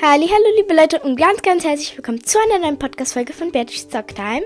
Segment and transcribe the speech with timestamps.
[0.00, 4.44] Hallo, liebe Leute und ganz, ganz herzlich willkommen zu einer neuen Podcast-Folge von Bertie's Talktime.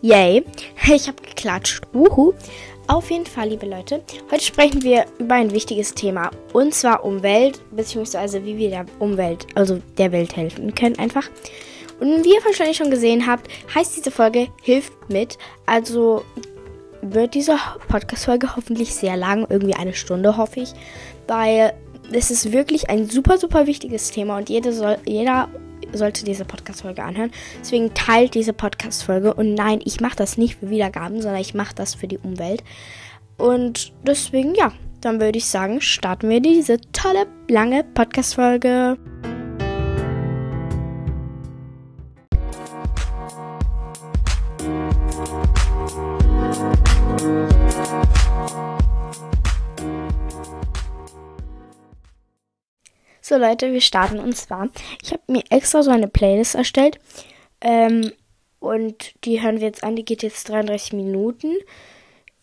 [0.00, 0.42] Yay,
[0.94, 1.82] ich habe geklatscht.
[1.92, 2.32] Uhu.
[2.86, 7.60] Auf jeden Fall, liebe Leute, heute sprechen wir über ein wichtiges Thema und zwar Umwelt,
[7.70, 11.28] beziehungsweise wie wir der Umwelt, also der Welt helfen können einfach.
[12.00, 15.36] Und wie ihr wahrscheinlich schon gesehen habt, heißt diese Folge Hilft mit.
[15.66, 16.24] Also
[17.02, 17.58] wird diese
[17.88, 20.72] Podcast-Folge hoffentlich sehr lang, irgendwie eine Stunde hoffe ich,
[21.26, 21.74] weil
[22.12, 25.48] es ist wirklich ein super, super wichtiges Thema und jede soll, jeder
[25.92, 27.30] sollte diese Podcast-Folge anhören.
[27.60, 29.34] Deswegen teilt diese Podcast-Folge.
[29.34, 32.62] Und nein, ich mache das nicht für Wiedergaben, sondern ich mache das für die Umwelt.
[33.36, 38.98] Und deswegen, ja, dann würde ich sagen, starten wir diese tolle, lange Podcast-Folge.
[53.28, 54.70] So Leute, wir starten und zwar,
[55.02, 56.98] ich habe mir extra so eine Playlist erstellt
[57.60, 58.10] ähm,
[58.58, 61.52] und die hören wir jetzt an, die geht jetzt 33 Minuten.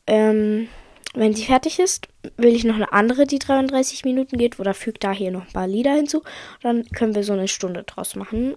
[0.05, 0.67] Ähm,
[1.15, 5.03] wenn sie fertig ist, will ich noch eine andere, die 33 Minuten geht, oder fügt
[5.03, 6.21] da hier noch ein paar Lieder hinzu.
[6.61, 8.55] Dann können wir so eine Stunde draus machen.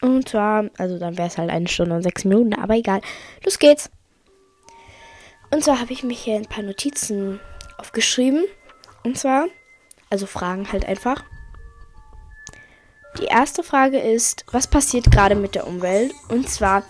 [0.00, 3.00] Und zwar, also dann wäre es halt eine Stunde und sechs Minuten, aber egal.
[3.44, 3.90] Los geht's.
[5.50, 7.40] Und zwar habe ich mich hier ein paar Notizen
[7.78, 8.44] aufgeschrieben.
[9.02, 9.48] Und zwar,
[10.08, 11.24] also Fragen halt einfach.
[13.18, 16.14] Die erste Frage ist, was passiert gerade mit der Umwelt?
[16.28, 16.84] Und zwar,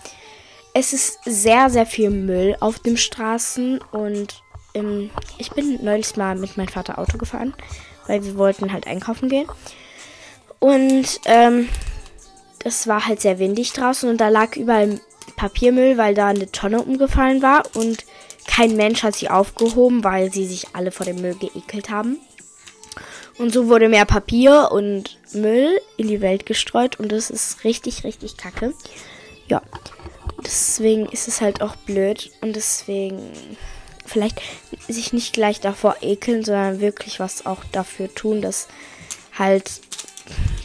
[0.73, 4.43] es ist sehr, sehr viel Müll auf den Straßen und
[4.75, 7.53] ähm, ich bin neulich mal mit meinem Vater Auto gefahren,
[8.05, 9.47] weil wir wollten halt einkaufen gehen.
[10.59, 11.67] Und ähm,
[12.59, 14.99] das war halt sehr windig draußen und da lag überall
[15.35, 18.05] Papiermüll, weil da eine Tonne umgefallen war und
[18.45, 22.17] kein Mensch hat sie aufgehoben, weil sie sich alle vor dem Müll geekelt haben.
[23.39, 28.03] Und so wurde mehr Papier und Müll in die Welt gestreut und das ist richtig,
[28.03, 28.73] richtig kacke.
[29.47, 29.61] Ja,
[30.45, 33.31] deswegen ist es halt auch blöd und deswegen
[34.05, 34.41] vielleicht
[34.89, 38.67] sich nicht gleich davor ekeln, sondern wirklich was auch dafür tun, dass
[39.37, 39.81] halt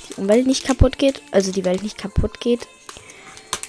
[0.08, 2.66] die Umwelt nicht kaputt geht, also die Welt nicht kaputt geht.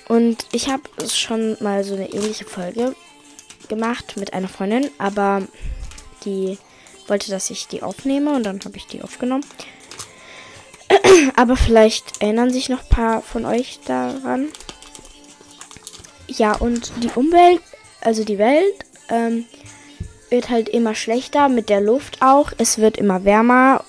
[0.08, 0.82] Und ich habe
[1.14, 2.96] schon mal so eine ähnliche Folge
[3.68, 5.44] gemacht mit einer Freundin, aber
[6.26, 6.58] die
[7.10, 9.46] wollte, dass ich die aufnehme und dann habe ich die aufgenommen.
[11.36, 14.50] Aber vielleicht erinnern sich noch ein paar von euch daran.
[16.28, 17.62] Ja, und die Umwelt,
[18.02, 18.74] also die Welt,
[19.10, 19.46] ähm,
[20.30, 22.52] wird halt immer schlechter mit der Luft auch.
[22.58, 23.84] Es wird immer wärmer,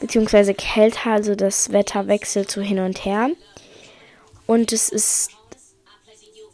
[0.00, 3.30] beziehungsweise kälter, also das Wetter wechselt so hin und her.
[4.46, 5.30] Und es ist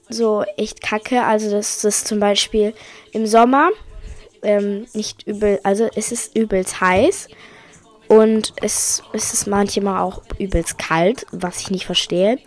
[0.08, 1.22] so echt kacke.
[1.22, 2.74] Also das ist zum Beispiel
[3.12, 3.70] im Sommer
[4.42, 7.28] ähm, nicht übel, also es ist übelst heiß
[8.08, 12.38] und es, es ist manchmal auch übelst kalt, was ich nicht verstehe.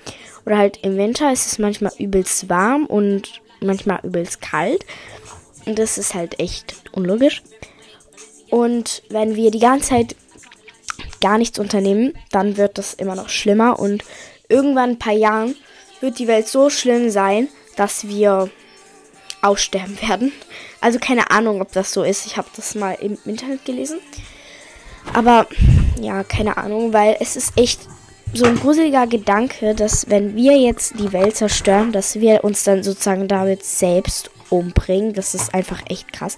[0.45, 4.85] Oder halt im Winter ist es manchmal übelst warm und manchmal übelst kalt.
[5.65, 7.41] Und das ist halt echt unlogisch.
[8.51, 10.15] Und wenn wir die ganze Zeit
[11.19, 13.79] gar nichts unternehmen, dann wird das immer noch schlimmer.
[13.79, 14.03] Und
[14.47, 15.55] irgendwann ein paar Jahren
[15.99, 18.49] wird die Welt so schlimm sein, dass wir
[19.41, 20.31] aussterben werden.
[20.85, 22.27] Also keine Ahnung, ob das so ist.
[22.27, 23.99] Ich habe das mal im Internet gelesen.
[25.15, 25.47] Aber
[25.99, 27.79] ja, keine Ahnung, weil es ist echt
[28.35, 32.83] so ein gruseliger Gedanke, dass wenn wir jetzt die Welt zerstören, dass wir uns dann
[32.83, 35.13] sozusagen damit selbst umbringen.
[35.13, 36.37] Das ist einfach echt krass.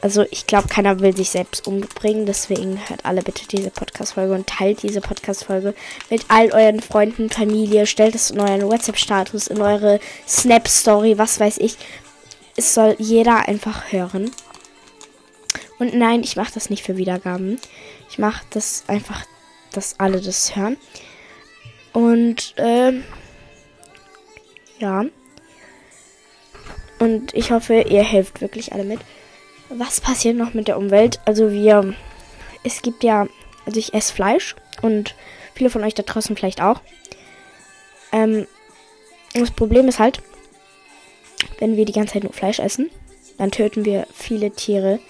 [0.00, 2.24] Also ich glaube, keiner will sich selbst umbringen.
[2.24, 5.74] Deswegen hört alle bitte diese Podcast-Folge und teilt diese Podcast-Folge
[6.08, 7.84] mit all euren Freunden, Familie.
[7.84, 11.76] Stellt es in euren WhatsApp-Status, in eure Snap-Story, was weiß ich
[12.56, 14.30] es soll jeder einfach hören.
[15.78, 17.58] Und nein, ich mache das nicht für Wiedergaben.
[18.08, 19.24] Ich mache das einfach,
[19.72, 20.76] dass alle das hören.
[21.92, 22.92] Und äh,
[24.78, 25.04] ja.
[26.98, 29.00] Und ich hoffe, ihr helft wirklich alle mit.
[29.68, 31.20] Was passiert noch mit der Umwelt?
[31.24, 31.94] Also wir,
[32.62, 33.26] es gibt ja,
[33.66, 35.14] also ich esse Fleisch und
[35.54, 36.80] viele von euch da draußen vielleicht auch.
[38.12, 38.46] Ähm,
[39.32, 40.22] das Problem ist halt,
[41.58, 42.90] wenn wir die ganze Zeit nur Fleisch essen,
[43.38, 45.00] dann töten wir viele Tiere.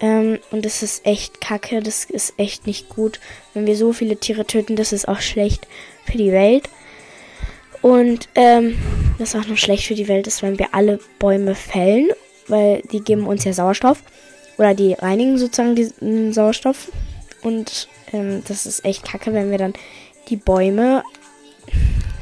[0.00, 3.20] Ähm, und das ist echt kacke, das ist echt nicht gut.
[3.52, 5.66] Wenn wir so viele Tiere töten, das ist auch schlecht
[6.04, 6.68] für die Welt.
[7.82, 8.78] Und ähm,
[9.18, 12.08] was auch noch schlecht für die Welt ist, wenn wir alle Bäume fällen,
[12.48, 14.02] weil die geben uns ja Sauerstoff.
[14.56, 16.90] Oder die reinigen sozusagen den Sauerstoff.
[17.42, 19.74] Und ähm, das ist echt kacke, wenn wir dann
[20.28, 21.02] die Bäume,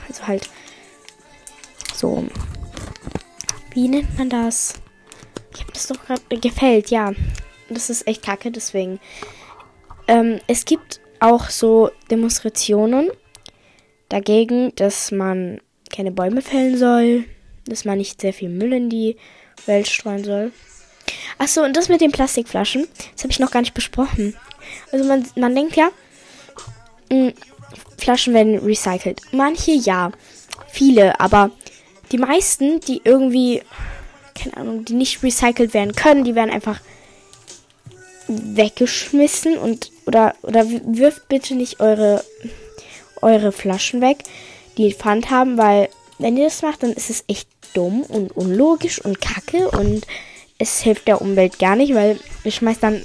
[0.09, 0.49] also halt
[1.95, 2.25] so
[3.75, 4.75] wie nennt man das?
[5.55, 7.13] Ich habe das doch gerade gefällt, ja.
[7.69, 9.01] Das ist echt kacke, deswegen.
[10.09, 13.11] Ähm, es gibt auch so Demonstrationen
[14.09, 15.61] dagegen, dass man
[15.91, 17.25] keine Bäume fällen soll,
[17.67, 19.17] dass man nicht sehr viel Müll in die
[19.67, 20.53] Welt streuen soll.
[21.39, 24.35] Achso, und das mit den Plastikflaschen, das habe ich noch gar nicht besprochen.
[24.91, 25.91] Also man, man denkt ja,
[27.11, 27.33] mh, hm,
[27.99, 29.21] Flaschen werden recycelt.
[29.33, 30.11] Manche ja,
[30.69, 31.51] viele, aber
[32.13, 33.63] die meisten, die irgendwie,
[34.35, 36.81] keine Ahnung, die nicht recycelt werden können, die werden einfach
[38.29, 42.25] weggeschmissen und oder oder wirft bitte nicht eure
[43.21, 44.19] eure Flaschen weg,
[44.77, 45.89] die Pfand haben, weil
[46.19, 50.07] wenn ihr das macht, dann ist es echt dumm und unlogisch und kacke und
[50.59, 53.03] es hilft der Umwelt gar nicht, weil ihr schmeißt dann,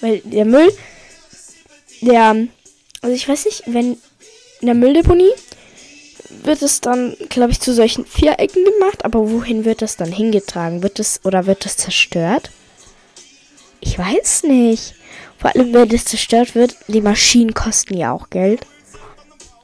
[0.00, 0.70] weil der Müll,
[2.00, 2.46] der,
[3.00, 3.96] also ich weiß nicht, wenn
[4.60, 5.30] in der Mülldeponie
[6.30, 10.82] wird es dann, glaube ich, zu solchen Vierecken gemacht, aber wohin wird das dann hingetragen?
[10.82, 12.50] Wird es oder wird es zerstört?
[13.80, 14.94] Ich weiß nicht.
[15.38, 18.66] Vor allem, wenn das zerstört wird, die Maschinen kosten ja auch Geld.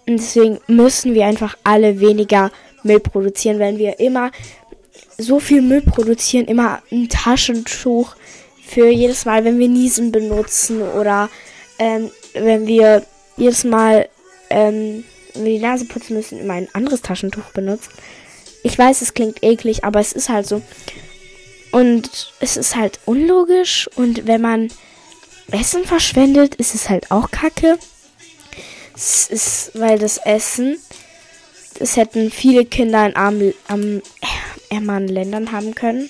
[0.06, 2.50] Und deswegen müssen wir einfach alle weniger
[2.82, 4.30] Müll produzieren, wenn wir immer
[5.18, 8.14] so viel Müll produzieren, immer ein Taschentuch
[8.66, 11.28] für jedes Mal, wenn wir niesen benutzen oder
[11.78, 13.04] ähm, wenn wir
[13.36, 14.08] jedes Mal,
[14.50, 17.90] ähm, wenn wir die Nase putzen müssen, immer ein anderes Taschentuch benutzen.
[18.62, 20.62] Ich weiß, es klingt eklig, aber es ist halt so.
[21.70, 24.70] Und es ist halt unlogisch und wenn man
[25.50, 27.78] Essen verschwendet, ist es halt auch kacke.
[28.94, 30.78] Es ist, weil das Essen,
[31.78, 34.02] das hätten viele Kinder in armen, armen,
[34.70, 36.08] ärmeren Ländern haben können.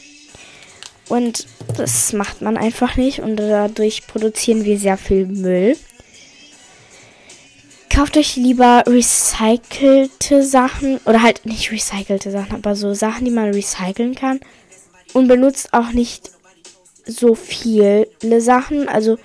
[1.09, 1.47] Und
[1.77, 5.77] das macht man einfach nicht und dadurch produzieren wir sehr viel Müll.
[7.95, 13.53] Kauft euch lieber recycelte Sachen oder halt nicht recycelte Sachen, aber so Sachen, die man
[13.53, 14.41] recyceln kann
[15.13, 16.33] und benutzt auch nicht
[17.07, 18.09] so viele
[18.41, 18.89] Sachen.
[18.89, 19.17] Also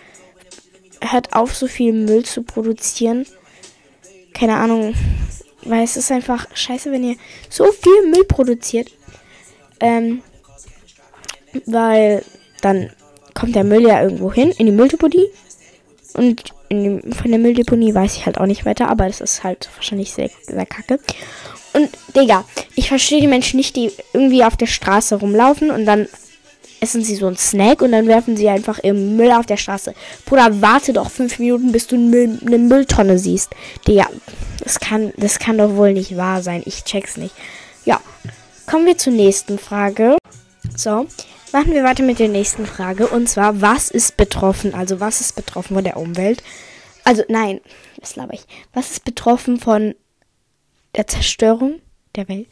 [1.01, 3.25] hört auf, so viel Müll zu produzieren.
[4.35, 4.93] Keine Ahnung,
[5.63, 7.15] weil es ist einfach scheiße, wenn ihr
[7.49, 8.91] so viel Müll produziert.
[9.79, 10.21] Ähm,
[11.65, 12.23] weil
[12.61, 12.91] dann
[13.33, 15.25] kommt der Müll ja irgendwo hin, in die Mülldeponie.
[16.13, 19.69] Und dem, von der Mülldeponie weiß ich halt auch nicht weiter, aber das ist halt
[19.75, 20.99] wahrscheinlich sehr, sehr kacke.
[21.73, 22.45] Und, Digga,
[22.75, 26.07] ich verstehe die Menschen nicht, die irgendwie auf der Straße rumlaufen und dann
[26.81, 29.93] essen sie so einen Snack und dann werfen sie einfach im Müll auf der Straße.
[30.25, 33.49] Bruder, warte doch fünf Minuten, bis du eine Mülltonne siehst.
[33.87, 34.07] Digga,
[34.63, 36.63] das kann, das kann doch wohl nicht wahr sein.
[36.65, 37.35] Ich check's nicht.
[37.85, 37.99] Ja,
[38.65, 40.17] kommen wir zur nächsten Frage.
[40.75, 41.07] So,
[41.51, 43.07] machen wir weiter mit der nächsten Frage.
[43.07, 44.73] Und zwar, was ist betroffen?
[44.73, 46.43] Also, was ist betroffen von der Umwelt?
[47.03, 47.61] Also, nein,
[47.99, 48.45] was laber ich?
[48.73, 49.95] Was ist betroffen von
[50.95, 51.81] der Zerstörung
[52.15, 52.47] der Welt?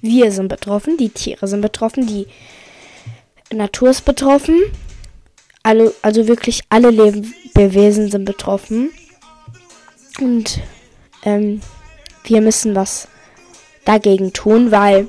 [0.00, 2.26] Wir sind betroffen, die Tiere sind betroffen, die
[3.50, 4.60] Natur ist betroffen.
[5.62, 8.90] Alle, also wirklich alle Lebewesen sind betroffen.
[10.20, 10.60] Und
[11.22, 11.62] ähm,
[12.24, 13.08] wir müssen was
[13.84, 15.08] dagegen tun, weil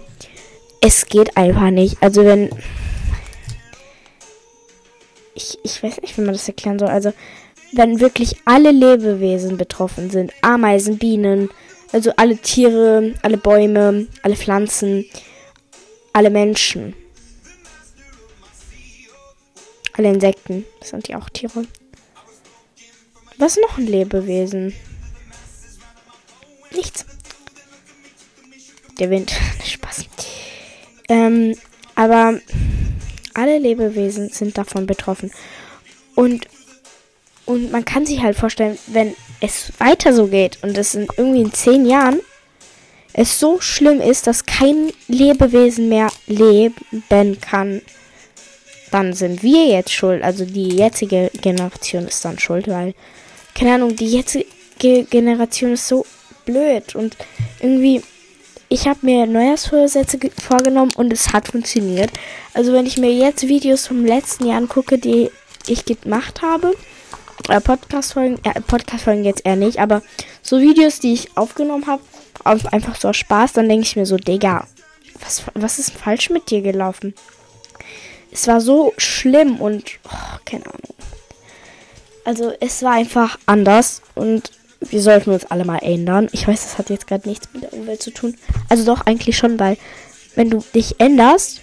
[0.81, 1.97] es geht einfach nicht.
[2.01, 2.49] Also wenn.
[5.33, 6.87] Ich, ich weiß nicht, wie man das erklären soll.
[6.87, 7.11] Also,
[7.73, 11.49] wenn wirklich alle Lebewesen betroffen sind, Ameisen, Bienen,
[11.91, 15.05] also alle Tiere, alle Bäume, alle Pflanzen,
[16.13, 16.95] alle Menschen.
[19.93, 21.65] Alle Insekten, das sind ja auch Tiere.
[23.37, 24.73] Was noch ein Lebewesen?
[26.71, 27.05] Nichts.
[28.99, 29.33] Der Wind.
[29.65, 30.05] Spaß.
[31.09, 31.55] Ähm,
[31.95, 32.39] aber
[33.33, 35.31] alle Lebewesen sind davon betroffen.
[36.15, 36.47] Und,
[37.45, 41.41] und man kann sich halt vorstellen, wenn es weiter so geht und es in irgendwie
[41.41, 42.19] in zehn Jahren
[43.17, 47.81] es so schlimm ist, dass kein Lebewesen mehr leben kann,
[48.91, 50.21] dann sind wir jetzt schuld.
[50.21, 52.93] Also die jetzige Generation ist dann schuld, weil,
[53.53, 56.05] keine Ahnung, die jetzige Generation ist so
[56.45, 57.15] blöd und
[57.61, 58.01] irgendwie
[58.69, 62.11] ich habe mir Neujahrsvorsätze vorgenommen und es hat funktioniert.
[62.53, 65.29] Also wenn ich mir jetzt Videos vom letzten Jahr angucke, die
[65.67, 66.73] ich gemacht habe,
[67.49, 70.01] äh, Podcast-Folgen, äh, Podcast-Folgen jetzt eher nicht, aber
[70.41, 72.01] so Videos, die ich aufgenommen habe,
[72.43, 74.67] einfach so aus Spaß, dann denke ich mir so, Digga,
[75.19, 77.13] was, was ist falsch mit dir gelaufen?
[78.31, 80.95] Es war so schlimm und, oh, keine Ahnung.
[82.25, 86.29] Also es war einfach anders und wir sollten uns alle mal ändern.
[86.31, 88.35] Ich weiß, das hat jetzt gerade nichts mit der Umwelt zu tun.
[88.69, 89.77] Also doch eigentlich schon, weil
[90.35, 91.61] wenn du dich änderst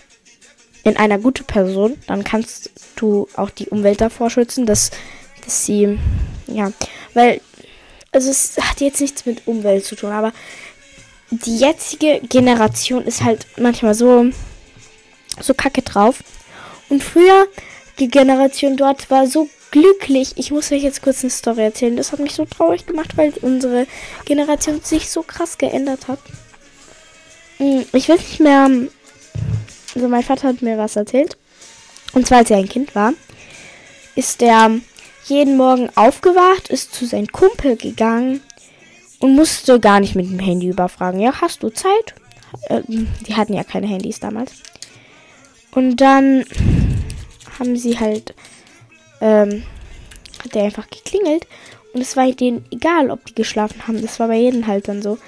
[0.85, 4.90] in einer gute Person, dann kannst du auch die Umwelt davor schützen, dass,
[5.45, 5.99] dass sie,
[6.47, 6.73] ja,
[7.14, 7.40] weil,
[8.11, 10.33] also es hat jetzt nichts mit Umwelt zu tun, aber
[11.31, 14.26] die jetzige Generation ist halt manchmal so,
[15.40, 16.23] so kacke drauf.
[16.88, 17.47] Und früher,
[17.99, 20.35] die Generation dort war so glücklich.
[20.37, 21.97] Ich muss euch jetzt kurz eine Story erzählen.
[21.97, 23.88] Das hat mich so traurig gemacht, weil unsere
[24.25, 26.21] Generation sich so krass geändert hat.
[27.57, 28.71] Hm, ich weiß nicht mehr.
[29.95, 31.37] Also mein Vater hat mir was erzählt.
[32.12, 33.14] Und zwar als er ein Kind war,
[34.14, 34.71] ist er
[35.25, 38.41] jeden Morgen aufgewacht, ist zu seinem Kumpel gegangen
[39.21, 41.21] und musste gar nicht mit dem Handy überfragen.
[41.21, 42.14] Ja, hast du Zeit?
[42.69, 44.52] Äh, die hatten ja keine Handys damals.
[45.75, 46.45] Und dann
[47.59, 48.35] haben sie halt,
[49.23, 49.62] ähm,
[50.45, 51.47] hat er einfach geklingelt
[51.95, 54.02] und es war denen egal, ob die geschlafen haben.
[54.02, 55.19] Das war bei jedem halt dann so.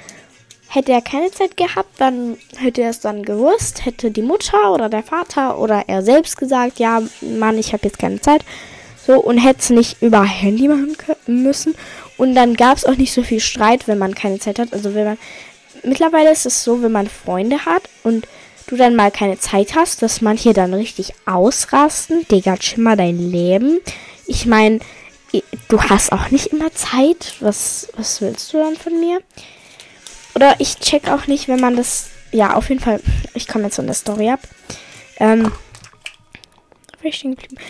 [0.69, 4.89] Hätte er keine Zeit gehabt, dann hätte er es dann gewusst, hätte die Mutter oder
[4.89, 8.45] der Vater oder er selbst gesagt, ja, Mann, ich habe jetzt keine Zeit.
[9.07, 10.97] So, und hätte es nicht über Handy machen
[11.27, 11.75] müssen.
[12.17, 14.73] Und dann gab es auch nicht so viel Streit, wenn man keine Zeit hat.
[14.73, 15.19] Also wenn man.
[15.83, 18.27] Mittlerweile ist es so, wenn man Freunde hat und
[18.67, 22.27] du dann mal keine Zeit hast, dass manche dann richtig ausrasten.
[22.29, 23.81] Digga, schimmer dein Leben.
[24.27, 24.81] Ich meine,
[25.69, 27.35] du hast auch nicht immer Zeit.
[27.41, 29.21] Was, was willst du dann von mir?
[30.35, 32.11] Oder ich check auch nicht, wenn man das.
[32.33, 33.01] Ja, auf jeden Fall.
[33.35, 34.41] Ich komme jetzt von der Story ab.
[35.19, 35.53] Ähm.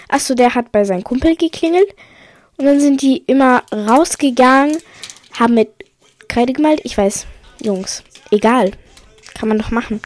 [0.09, 1.89] Achso, der hat bei seinem Kumpel geklingelt.
[2.57, 4.77] Und dann sind die immer rausgegangen,
[5.37, 5.71] haben mit
[6.29, 6.81] Kreide gemalt.
[6.85, 7.27] Ich weiß,
[7.61, 8.71] Jungs, egal.
[9.35, 10.01] Kann man doch machen.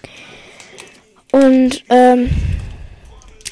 [1.32, 2.30] Und ähm,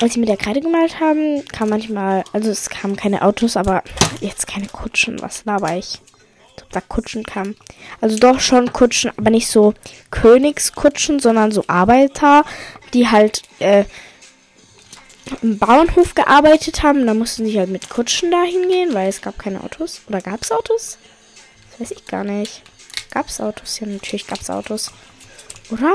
[0.01, 3.83] als sie mit der Kreide gemalt haben, kam manchmal, also es kamen keine Autos, aber
[4.21, 5.21] jetzt keine Kutschen.
[5.23, 6.01] Was laber ich?
[6.63, 7.57] ob da Kutschen kamen.
[8.01, 9.75] Also doch schon Kutschen, aber nicht so
[10.11, 12.45] Königskutschen, sondern so Arbeiter,
[12.93, 13.85] die halt äh,
[15.43, 17.07] im Bauernhof gearbeitet haben.
[17.07, 20.03] Da mussten sie halt mit Kutschen dahin gehen, weil es gab keine Autos.
[20.09, 20.99] Oder gab es Autos?
[21.71, 22.63] Das weiß ich gar nicht.
[23.11, 23.81] Gab es Autos?
[23.81, 24.93] Ja, natürlich gab es Autos.
[25.71, 25.95] Oder?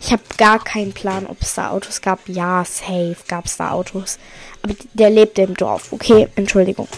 [0.00, 2.28] Ich habe gar keinen Plan, ob es da Autos gab.
[2.28, 4.18] Ja, safe gab es da Autos.
[4.62, 5.92] Aber der lebte im Dorf.
[5.92, 6.88] Okay, Entschuldigung.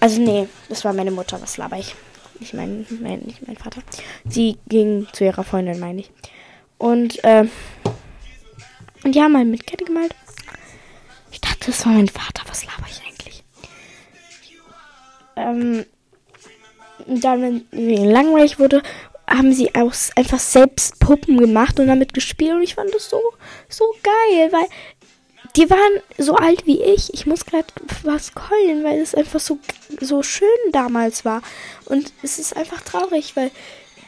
[0.00, 1.40] Also nee, das war meine Mutter.
[1.40, 1.94] Was laber ich?
[2.40, 3.82] Nicht mein, mein, nicht mein Vater.
[4.28, 6.10] Sie ging zu ihrer Freundin, meine ich.
[6.78, 7.46] Und, äh,
[9.04, 10.14] und die haben mal mit Kette gemalt.
[11.30, 12.42] Ich dachte, das war mein Vater.
[12.46, 13.44] Was laber ich eigentlich?
[15.36, 15.86] Ähm,
[17.06, 18.82] dann, wenn mir langweilig wurde,
[19.28, 22.54] haben sie auch einfach selbst Puppen gemacht und damit gespielt.
[22.54, 23.20] Und ich fand das so,
[23.68, 24.66] so geil, weil
[25.56, 27.12] die waren so alt wie ich.
[27.14, 27.66] Ich muss gerade
[28.02, 29.58] was keulen, weil es einfach so,
[30.00, 31.42] so schön damals war.
[31.86, 33.50] Und es ist einfach traurig, weil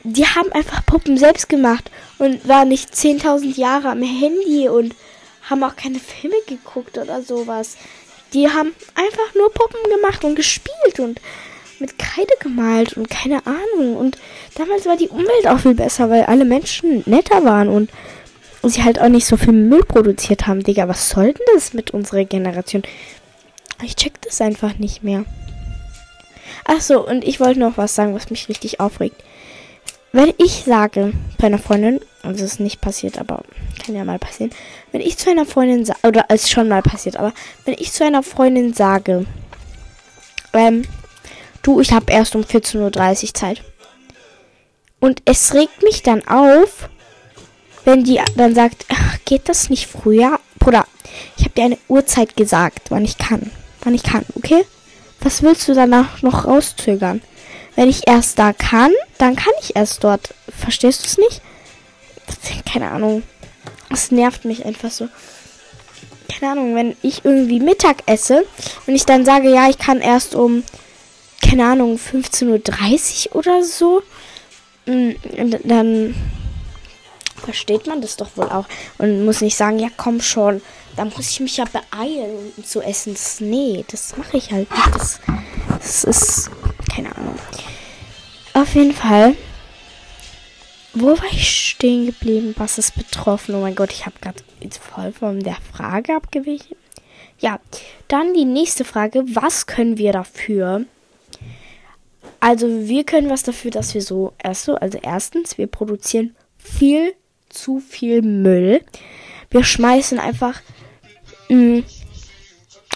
[0.04, 4.94] die haben einfach Puppen selbst gemacht und waren nicht 10.000 Jahre am Handy und
[5.48, 7.76] haben auch keine Filme geguckt oder sowas.
[8.34, 11.20] Die haben einfach nur Puppen gemacht und gespielt und
[11.80, 13.96] mit Kreide gemalt und keine Ahnung.
[13.96, 14.18] Und
[14.54, 17.90] damals war die Umwelt auch viel besser, weil alle Menschen netter waren und
[18.62, 20.62] sie halt auch nicht so viel Müll produziert haben.
[20.62, 22.82] Digga, was soll denn das mit unserer Generation?
[23.82, 25.24] Ich check das einfach nicht mehr.
[26.64, 29.22] Ach so, und ich wollte noch was sagen, was mich richtig aufregt.
[30.12, 33.42] Wenn ich sage bei einer Freundin, also es ist nicht passiert, aber
[33.84, 34.50] kann ja mal passieren,
[34.90, 37.32] wenn ich zu einer Freundin sage, oder es ist schon mal passiert, aber
[37.64, 39.26] wenn ich zu einer Freundin sage,
[40.54, 40.84] ähm,
[41.62, 43.62] du, ich habe erst um 14.30 Uhr Zeit.
[45.00, 46.88] Und es regt mich dann auf,
[47.84, 50.40] wenn die dann sagt, ach, geht das nicht früher?
[50.58, 50.86] Bruder,
[51.36, 53.50] ich habe dir eine Uhrzeit gesagt, wann ich kann.
[53.82, 54.64] Wann ich kann, okay?
[55.20, 57.22] Was willst du danach noch rauszögern?
[57.76, 60.34] Wenn ich erst da kann, dann kann ich erst dort.
[60.48, 61.40] Verstehst du es nicht?
[62.70, 63.22] Keine Ahnung.
[63.90, 65.08] Es nervt mich einfach so.
[66.28, 68.44] Keine Ahnung, wenn ich irgendwie Mittag esse
[68.86, 70.62] und ich dann sage, ja, ich kann erst um,
[71.48, 74.02] keine Ahnung, 15.30 Uhr oder so,
[74.86, 75.12] mm,
[75.64, 76.14] dann
[77.42, 78.66] versteht man das doch wohl auch.
[78.98, 80.60] Und muss nicht sagen, ja komm schon,
[80.96, 83.16] da muss ich mich ja beeilen, um zu essen.
[83.40, 84.94] Nee, das mache ich halt nicht.
[84.94, 85.20] Das,
[85.78, 86.50] das ist,
[86.94, 87.38] keine Ahnung.
[88.52, 89.34] Auf jeden Fall.
[90.92, 93.54] Wo war ich stehen geblieben, was es betroffen?
[93.54, 94.42] Oh mein Gott, ich habe gerade
[94.94, 96.76] voll von der Frage abgewichen.
[97.38, 97.60] Ja,
[98.08, 99.22] dann die nächste Frage.
[99.28, 100.84] Was können wir dafür?
[102.40, 107.14] Also wir können was dafür, dass wir so, erst so, also erstens, wir produzieren viel
[107.48, 108.82] zu viel Müll.
[109.50, 110.60] Wir schmeißen einfach
[111.48, 111.84] mh, mm,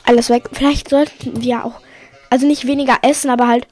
[0.05, 0.51] alles weg.
[0.53, 1.81] Vielleicht sollten wir auch,
[2.31, 3.67] also nicht weniger essen, aber halt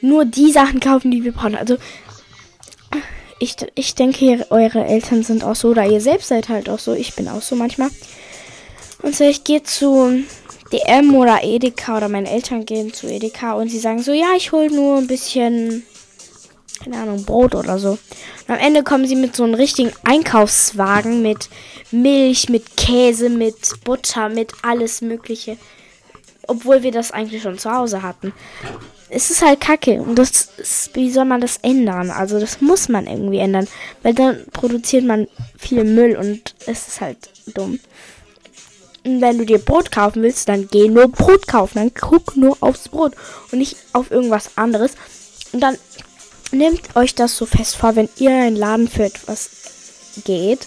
[0.00, 1.56] nur die Sachen kaufen, die wir brauchen.
[1.56, 1.76] Also
[3.38, 6.94] ich, ich denke, eure Eltern sind auch so oder ihr selbst seid halt auch so.
[6.94, 7.90] Ich bin auch so manchmal.
[9.02, 10.24] Und so, ich gehe zu
[10.72, 14.52] DM oder Edeka oder meine Eltern gehen zu Edeka und sie sagen so, ja, ich
[14.52, 15.84] hole nur ein bisschen
[16.82, 17.92] keine Ahnung, Brot oder so.
[17.92, 21.48] Und am Ende kommen sie mit so einem richtigen Einkaufswagen mit
[21.90, 25.56] Milch, mit Käse, mit Butter, mit alles Mögliche.
[26.46, 28.34] obwohl wir das eigentlich schon zu Hause hatten.
[29.08, 32.10] Es ist halt kacke und das ist, wie soll man das ändern?
[32.10, 33.68] Also das muss man irgendwie ändern,
[34.02, 37.78] weil dann produziert man viel Müll und es ist halt dumm.
[39.04, 42.88] Wenn du dir Brot kaufen willst, dann geh nur Brot kaufen, dann guck nur aufs
[42.88, 43.12] Brot
[43.52, 44.92] und nicht auf irgendwas anderes.
[45.52, 45.76] Und dann
[46.50, 49.50] nehmt euch das so fest vor, wenn ihr in einen Laden für etwas
[50.24, 50.66] geht,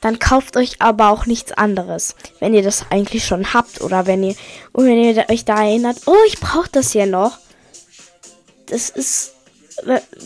[0.00, 4.22] dann kauft euch aber auch nichts anderes, wenn ihr das eigentlich schon habt oder wenn
[4.22, 4.34] ihr
[4.72, 7.38] und wenn ihr euch da erinnert, oh, ich brauche das hier noch.
[8.66, 9.34] Das ist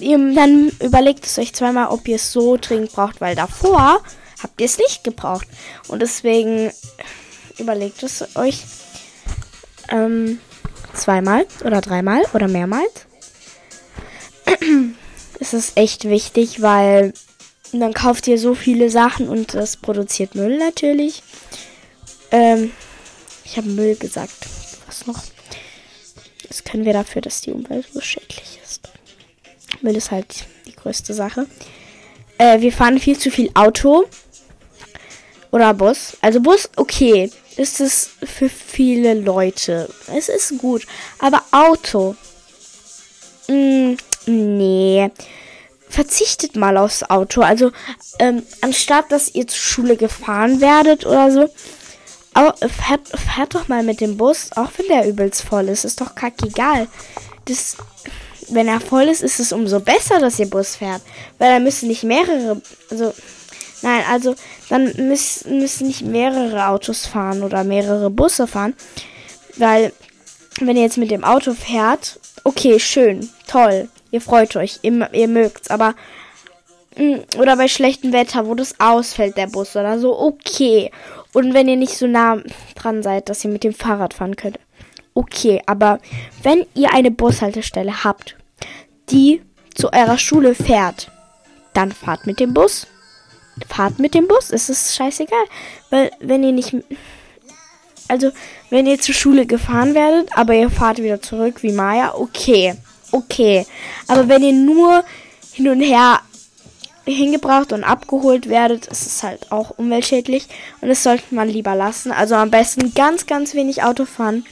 [0.00, 4.02] ihr, dann überlegt es euch zweimal, ob ihr es so dringend braucht, weil davor
[4.42, 5.46] habt ihr es nicht gebraucht
[5.88, 6.73] und deswegen
[7.58, 8.62] überlegt es euch
[9.90, 10.40] ähm,
[10.92, 13.06] zweimal oder dreimal oder mehrmals.
[15.40, 17.12] es ist echt wichtig, weil
[17.73, 21.23] dann kauft ihr so viele Sachen und das produziert Müll natürlich.
[22.30, 22.73] Ähm,
[23.44, 24.46] ich habe Müll gesagt.
[24.87, 25.23] Was noch?
[26.49, 28.88] Das können wir dafür, dass die Umwelt so schädlich ist.
[29.80, 31.46] Müll ist halt die größte Sache.
[32.38, 34.04] Äh, wir fahren viel zu viel Auto.
[35.50, 36.16] Oder Bus.
[36.20, 37.30] Also Bus, okay.
[37.56, 39.88] Ist es für viele Leute.
[40.14, 40.87] Es ist gut.
[41.18, 42.16] Aber Auto.
[43.49, 43.96] Mh,
[44.26, 45.11] mm, nee
[45.94, 47.42] verzichtet mal aufs Auto.
[47.42, 47.70] Also
[48.18, 51.49] ähm, anstatt dass ihr zur Schule gefahren werdet oder so,
[52.68, 55.84] fährt, fährt doch mal mit dem Bus, auch wenn der übelst voll ist.
[55.84, 56.88] Ist doch kackegal.
[57.44, 57.76] Das,
[58.49, 61.02] wenn er voll ist, ist es umso besser, dass ihr Bus fährt.
[61.38, 63.14] Weil dann müssen nicht mehrere, also,
[63.82, 64.34] nein, also,
[64.68, 68.75] dann müssen, müssen nicht mehrere Autos fahren oder mehrere Busse fahren.
[69.56, 69.92] Weil,
[70.61, 75.26] wenn ihr jetzt mit dem Auto fährt, okay, schön, toll ihr freut euch, ihr, ihr
[75.26, 75.97] mögt's, aber
[76.97, 80.92] mh, mm, oder bei schlechtem Wetter, wo das ausfällt, der Bus oder so, okay.
[81.33, 82.38] Und wenn ihr nicht so nah
[82.76, 84.61] dran seid, dass ihr mit dem Fahrrad fahren könnt,
[85.14, 85.61] okay.
[85.66, 85.99] Aber
[86.44, 88.37] wenn ihr eine Bushaltestelle habt,
[89.11, 89.42] die
[89.74, 91.11] zu eurer Schule fährt,
[91.72, 92.87] dann fahrt mit dem Bus.
[93.68, 95.44] Fahrt mit dem Bus, es ist scheißegal.
[95.90, 96.76] Weil wenn ihr nicht.
[98.06, 98.32] Also,
[98.68, 102.76] wenn ihr zur Schule gefahren werdet, aber ihr fahrt wieder zurück wie Maya, okay
[103.14, 103.66] okay.
[104.08, 105.04] Aber wenn ihr nur
[105.52, 106.20] hin und her
[107.06, 110.46] hingebracht und abgeholt werdet, ist es halt auch umweltschädlich
[110.80, 112.12] und das sollte man lieber lassen.
[112.12, 114.44] Also am besten ganz, ganz wenig Auto fahren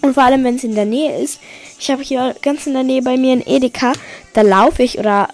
[0.00, 1.38] und vor allem, wenn es in der Nähe ist.
[1.78, 3.92] Ich habe hier ganz in der Nähe bei mir ein Edeka,
[4.32, 5.28] da laufe ich oder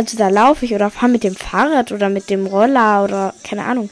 [0.00, 3.64] also da laufe ich oder fahre mit dem Fahrrad oder mit dem Roller oder keine
[3.64, 3.90] Ahnung.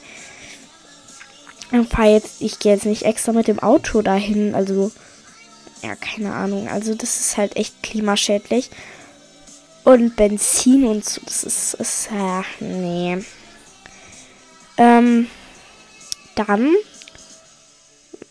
[1.71, 4.91] Ich fahre jetzt, ich gehe jetzt nicht extra mit dem Auto dahin, also
[5.83, 6.67] ja, keine Ahnung.
[6.67, 8.71] Also das ist halt echt klimaschädlich.
[9.83, 13.23] Und Benzin und so, das ist, ist ja, nee.
[14.77, 15.27] Ähm,
[16.33, 16.73] dann,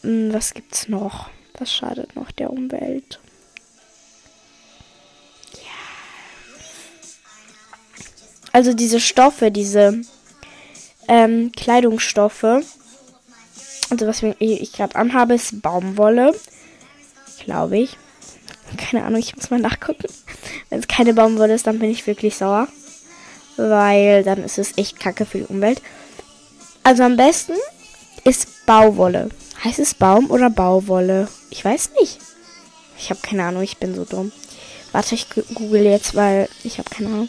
[0.02, 1.30] hm, was gibt's noch?
[1.56, 3.20] Was schadet noch der Umwelt?
[8.52, 10.00] Also diese Stoffe, diese
[11.08, 12.62] ähm, Kleidungsstoffe.
[13.90, 16.34] Also was ich gerade anhabe, ist Baumwolle
[17.48, 17.96] glaube ich.
[18.76, 20.06] Keine Ahnung, ich muss mal nachgucken.
[20.68, 22.68] Wenn es keine Baumwolle ist, dann bin ich wirklich sauer.
[23.56, 25.80] Weil dann ist es echt kacke für die Umwelt.
[26.82, 27.54] Also am besten
[28.24, 29.30] ist Bauwolle.
[29.64, 31.28] Heißt es Baum oder Bauwolle?
[31.48, 32.18] Ich weiß nicht.
[32.98, 34.30] Ich habe keine Ahnung, ich bin so dumm.
[34.92, 37.28] Warte, ich google jetzt, weil ich habe keine Ahnung,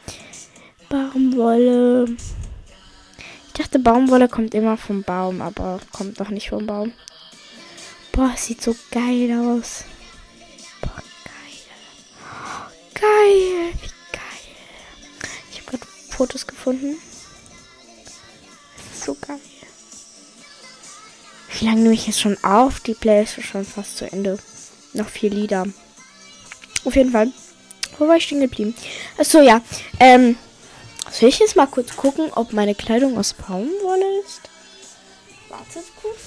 [1.11, 2.05] Baumwolle.
[3.47, 6.93] Ich dachte, Baumwolle kommt immer vom Baum, aber kommt doch nicht vom Baum.
[8.13, 9.83] Boah, sieht so geil aus.
[10.81, 11.63] Boah, geil.
[12.93, 15.31] geil, wie geil.
[15.51, 16.97] Ich habe gerade Fotos gefunden.
[18.93, 19.39] So geil.
[21.59, 22.79] Wie lange nehme ich jetzt schon auf?
[22.79, 24.39] Die Playlist ist schon fast zu Ende.
[24.93, 25.67] Noch vier Lieder.
[26.85, 27.31] Auf jeden Fall.
[27.97, 28.73] Wo war ich stehen geblieben?
[29.17, 29.61] Achso, ja.
[29.99, 30.37] Ähm,
[31.11, 34.41] soll ich jetzt mal kurz gucken, ob meine Kleidung aus Baumwolle ist?
[35.49, 36.17] Wartet kurz.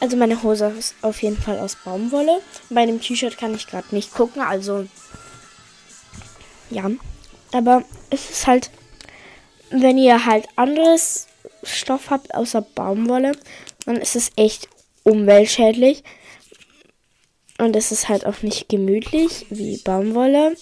[0.00, 2.40] Also meine Hose ist auf jeden Fall aus Baumwolle.
[2.70, 4.86] Bei dem T-Shirt kann ich gerade nicht gucken, also
[6.70, 6.88] ja.
[7.52, 8.70] Aber es ist halt
[9.70, 11.26] wenn ihr halt anderes
[11.62, 13.32] Stoff habt außer Baumwolle,
[13.84, 14.68] dann ist es echt
[15.08, 16.04] umweltschädlich.
[17.58, 20.56] Und es ist halt auch nicht gemütlich wie Baumwolle.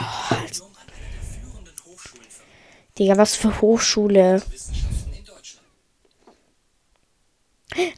[0.00, 0.36] Oh,
[2.98, 4.42] Digga, was für Hochschule.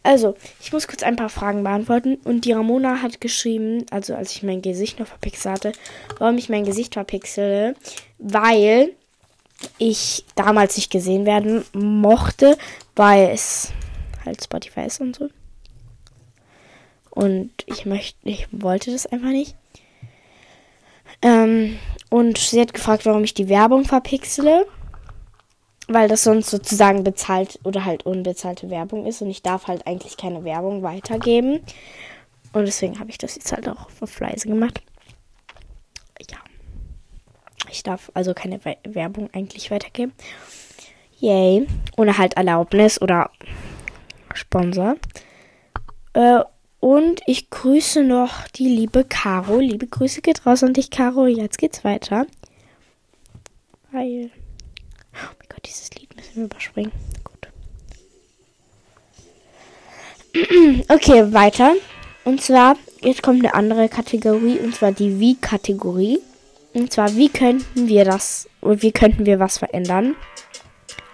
[0.03, 2.17] Also, ich muss kurz ein paar Fragen beantworten.
[2.25, 5.73] Und die Ramona hat geschrieben, also als ich mein Gesicht noch verpixelt hatte,
[6.19, 7.75] warum ich mein Gesicht verpixele.
[8.19, 8.95] Weil
[9.79, 12.57] ich damals nicht gesehen werden mochte,
[12.95, 13.73] weil es
[14.31, 15.29] halt Spotify ist und so.
[17.11, 19.57] Und ich möchte, ich wollte das einfach nicht.
[21.23, 24.66] Ähm, und sie hat gefragt, warum ich die Werbung verpixele
[25.93, 30.16] weil das sonst sozusagen bezahlt oder halt unbezahlte Werbung ist und ich darf halt eigentlich
[30.16, 31.61] keine Werbung weitergeben.
[32.53, 34.83] Und deswegen habe ich das jetzt halt auch auf leise gemacht.
[36.31, 36.38] Ja.
[37.71, 40.12] Ich darf also keine We Werbung eigentlich weitergeben.
[41.19, 41.66] Yay.
[41.97, 43.31] Ohne halt Erlaubnis oder
[44.35, 44.97] Sponsor.
[46.12, 46.40] Äh,
[46.81, 49.59] und ich grüße noch die liebe Caro.
[49.59, 51.27] Liebe Grüße geht raus an dich, Caro.
[51.27, 52.27] Jetzt geht's weiter.
[53.93, 54.31] Weil
[55.51, 56.93] Gott, dieses Lied müssen wir überspringen.
[57.25, 57.49] Gut.
[60.88, 61.75] Okay, weiter.
[62.25, 66.21] Und zwar, jetzt kommt eine andere Kategorie, und zwar die Wie-Kategorie.
[66.73, 70.14] Und zwar, wie könnten wir das, und wie könnten wir was verändern?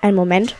[0.03, 0.55] Ein Moment.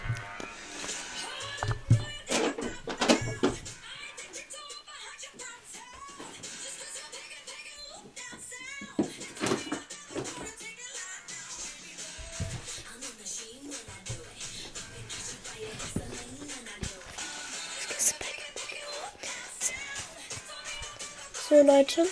[21.57, 22.03] So Leute,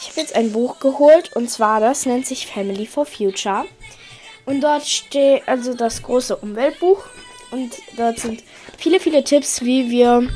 [0.00, 3.64] ich habe jetzt ein Buch geholt und zwar das nennt sich Family for Future.
[4.44, 7.04] Und dort steht also das große Umweltbuch
[7.52, 8.42] und dort sind
[8.76, 10.28] viele, viele Tipps, wie wir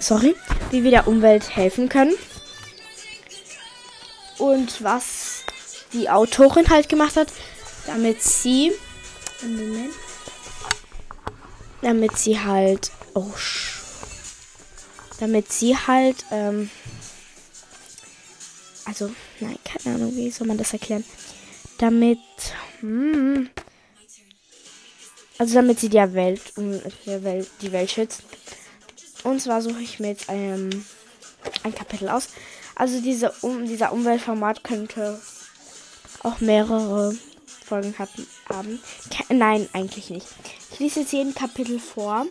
[0.00, 0.34] sorry,
[0.70, 2.14] wie wir der Umwelt helfen können.
[4.38, 5.44] Und was
[5.92, 7.28] die Autorin halt gemacht hat,
[7.86, 8.72] damit sie
[11.82, 13.30] damit sie halt oh,
[15.20, 16.70] damit sie halt ähm,
[18.86, 21.04] also, nein, keine Ahnung, wie soll man das erklären?
[21.78, 22.18] Damit,
[22.80, 23.50] hm,
[25.38, 28.22] also damit sie die Welt, die Welt, die Welt schützt.
[29.24, 30.86] Und zwar suche ich mir jetzt ein,
[31.64, 32.28] ein Kapitel aus.
[32.76, 35.20] Also diese, um, dieser Umweltformat könnte
[36.22, 37.16] auch mehrere
[37.64, 38.80] Folgen haben.
[39.28, 40.28] Nein, eigentlich nicht.
[40.72, 42.26] Ich lese jetzt jeden Kapitel vor.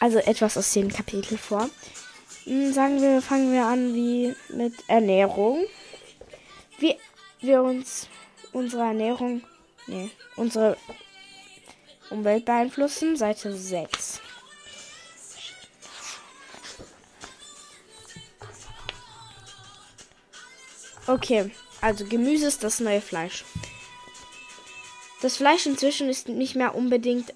[0.00, 1.70] Also etwas aus jedem Kapitel vor.
[2.44, 5.64] Hm, sagen wir, fangen wir an wie mit Ernährung.
[6.78, 6.96] Wie
[7.40, 8.08] wir uns
[8.52, 9.42] unsere Ernährung,
[9.86, 10.76] nee, unsere
[12.08, 13.16] Umwelt beeinflussen.
[13.16, 14.20] Seite 6.
[21.06, 21.50] Okay,
[21.80, 23.44] also Gemüse ist das neue Fleisch.
[25.22, 27.34] Das Fleisch inzwischen ist nicht mehr unbedingt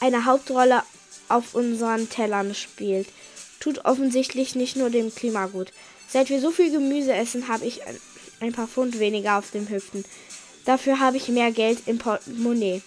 [0.00, 0.82] eine Hauptrolle
[1.28, 3.08] auf unseren Tellern spielt
[3.64, 5.72] tut offensichtlich nicht nur dem Klima gut.
[6.06, 7.80] Seit wir so viel Gemüse essen, habe ich
[8.40, 10.04] ein paar Pfund weniger auf den Hüften.
[10.66, 12.82] Dafür habe ich mehr Geld im Portemonnaie.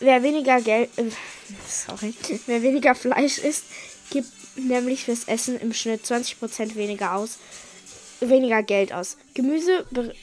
[0.00, 1.10] Wer weniger Geld, äh,
[1.68, 2.14] sorry,
[2.46, 3.64] wer weniger Fleisch isst,
[4.08, 7.38] gibt nämlich fürs Essen im Schnitt 20% weniger aus,
[8.20, 9.18] weniger Geld aus.
[9.34, 10.14] Gemüse be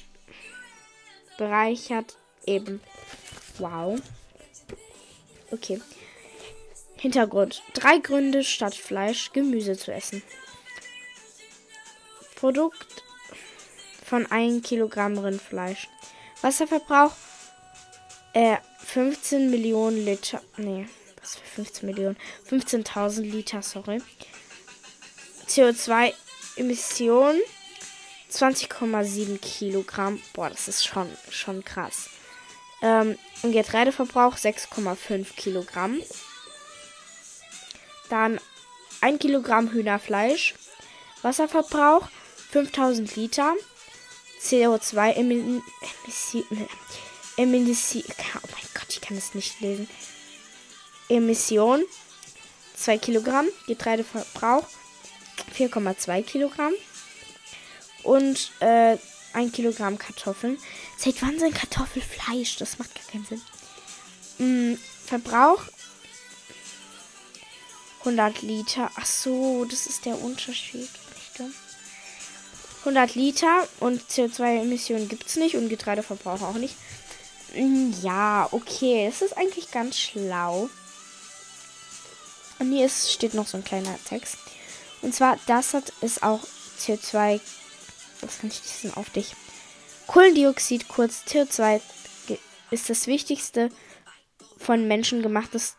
[1.37, 2.81] bereichert eben.
[3.59, 3.99] Wow.
[5.51, 5.79] Okay.
[7.03, 7.61] Hintergrund.
[7.73, 10.23] Drei Gründe statt Fleisch Gemüse zu essen.
[12.35, 13.03] Produkt
[14.05, 15.89] von 1 Kilogramm Rindfleisch.
[16.41, 17.11] Wasserverbrauch
[18.31, 20.41] äh, 15 Millionen Liter.
[20.55, 20.87] Nee,
[21.19, 22.15] was für 15 Millionen?
[22.49, 24.01] 15.000 Liter, sorry.
[25.49, 27.35] CO2-Emission
[28.31, 30.21] 20,7 Kilogramm.
[30.31, 32.09] Boah, das ist schon, schon krass.
[32.81, 35.99] Ähm, und Getreideverbrauch 6,5 Kilogramm.
[38.13, 38.39] Dann
[39.01, 40.53] 1 Kilogramm Hühnerfleisch.
[41.23, 42.07] Wasserverbrauch
[42.51, 43.55] 5000 Liter.
[44.39, 45.63] CO2-Emission.
[47.37, 48.03] Emission.
[48.05, 49.89] Oh mein Gott, ich kann es nicht lesen.
[51.09, 51.83] Emission
[52.75, 53.47] 2 Kilogramm.
[53.65, 54.67] Getreideverbrauch
[55.57, 56.73] 4,2 Kilogramm.
[58.03, 58.95] Und äh,
[59.33, 60.59] 1 Kilogramm Kartoffeln.
[60.99, 62.57] Seit wann sind Kartoffelfleisch?
[62.57, 63.41] Das macht gar keinen Sinn.
[64.37, 65.63] Mm, Verbrauch
[68.05, 68.91] 100 Liter.
[68.95, 70.89] Ach so, das ist der Unterschied.
[72.79, 76.75] 100 Liter und CO2-Emissionen gibt es nicht und Getreideverbrauch auch nicht.
[77.53, 80.69] Hm, ja, okay, es ist eigentlich ganz schlau.
[82.59, 84.37] Und hier ist, steht noch so ein kleiner Text.
[85.01, 86.41] Und zwar, das hat ist auch
[86.79, 87.39] CO2.
[88.21, 89.35] Was kann ich diesen auf dich?
[90.07, 91.81] Kohlendioxid, kurz CO2,
[92.71, 93.69] ist das wichtigste
[94.57, 95.75] von Menschen gemachtes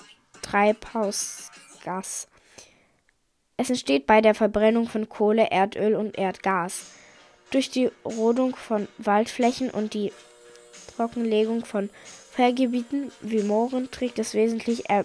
[1.84, 2.28] Treibhausgas.
[3.56, 6.86] Es entsteht bei der Verbrennung von Kohle, Erdöl und Erdgas.
[7.50, 10.12] Durch die Rodung von Waldflächen und die
[10.96, 11.90] Trockenlegung von
[12.32, 15.04] Feuergebieten wie Mooren trägt es wesentlich er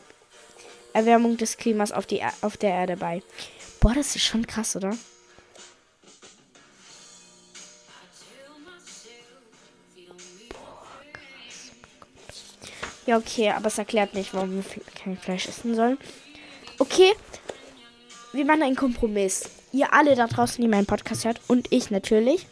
[0.93, 3.21] Erwärmung des Klimas auf, die, auf der Erde bei.
[3.79, 4.97] Boah, das ist schon krass, oder?
[13.05, 14.63] Ja, okay, aber es erklärt nicht, warum wir
[14.95, 15.99] kein Fleisch essen sollen.
[16.79, 17.13] Okay,
[18.31, 19.49] wir machen einen Kompromiss.
[19.73, 22.47] Ihr alle da draußen, die meinen Podcast hört und ich natürlich.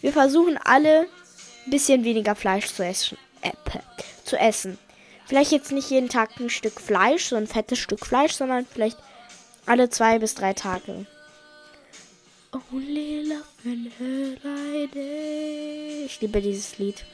[0.00, 1.08] Wir versuchen alle
[1.64, 3.16] ein bisschen weniger Fleisch zu essen.
[3.40, 3.52] Äh,
[4.24, 4.78] zu essen.
[5.26, 8.98] Vielleicht jetzt nicht jeden Tag ein Stück Fleisch, so ein fettes Stück Fleisch, sondern vielleicht
[9.66, 11.06] alle zwei bis drei Tage.
[12.72, 14.88] Only love and her
[16.06, 17.04] Ich liebe dieses Lied.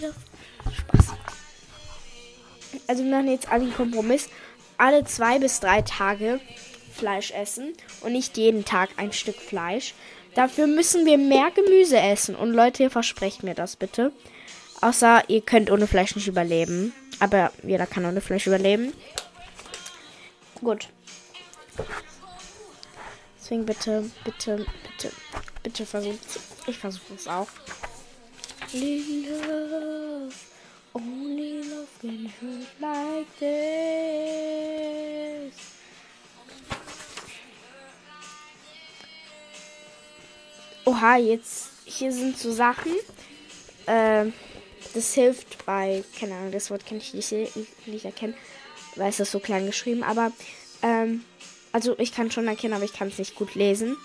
[0.00, 1.06] Spaß.
[2.86, 4.28] Also wir machen jetzt einen Kompromiss.
[4.76, 6.40] Alle zwei bis drei Tage
[6.92, 9.94] Fleisch essen und nicht jeden Tag ein Stück Fleisch.
[10.34, 12.34] Dafür müssen wir mehr Gemüse essen.
[12.34, 14.12] Und Leute, ihr versprecht mir das bitte.
[14.80, 16.92] Außer ihr könnt ohne Fleisch nicht überleben.
[17.20, 18.92] Aber jeder kann ohne Fleisch überleben.
[20.60, 20.88] Gut.
[23.40, 25.12] Deswegen bitte, bitte, bitte,
[25.62, 26.18] bitte versucht
[26.66, 27.48] Ich versuche es auch.
[28.74, 30.34] Love,
[30.94, 35.54] only love can hurt like this.
[40.84, 42.92] Oha, jetzt hier sind so Sachen.
[43.86, 44.34] Ähm,
[44.92, 47.32] das hilft bei, keine Ahnung, das Wort kann ich nicht,
[47.86, 48.34] nicht erkennen,
[48.96, 50.30] weil es ist so klein geschrieben, aber
[50.82, 51.24] ähm,
[51.72, 53.96] also ich kann schon erkennen, aber ich kann es nicht gut lesen.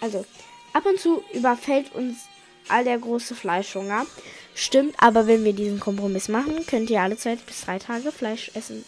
[0.00, 0.24] Also,
[0.72, 2.26] ab und zu überfällt uns
[2.68, 4.06] all der große Fleischhunger.
[4.54, 8.50] Stimmt, aber wenn wir diesen Kompromiss machen, könnt ihr alle zwei bis drei Tage Fleisch
[8.54, 8.84] essen.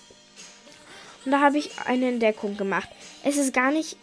[1.24, 2.88] Und da habe ich eine Entdeckung gemacht.
[3.22, 3.96] Es ist gar nicht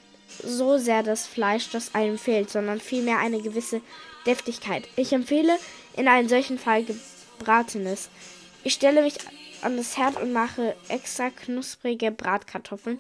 [0.44, 3.82] so sehr das Fleisch, das einem fehlt, sondern vielmehr eine gewisse
[4.26, 4.88] Deftigkeit.
[4.96, 5.58] Ich empfehle
[5.96, 6.86] in einem solchen Fall
[7.38, 8.10] gebratenes.
[8.64, 9.16] Ich stelle mich
[9.62, 13.00] an das Herd und mache extra knusprige Bratkartoffeln,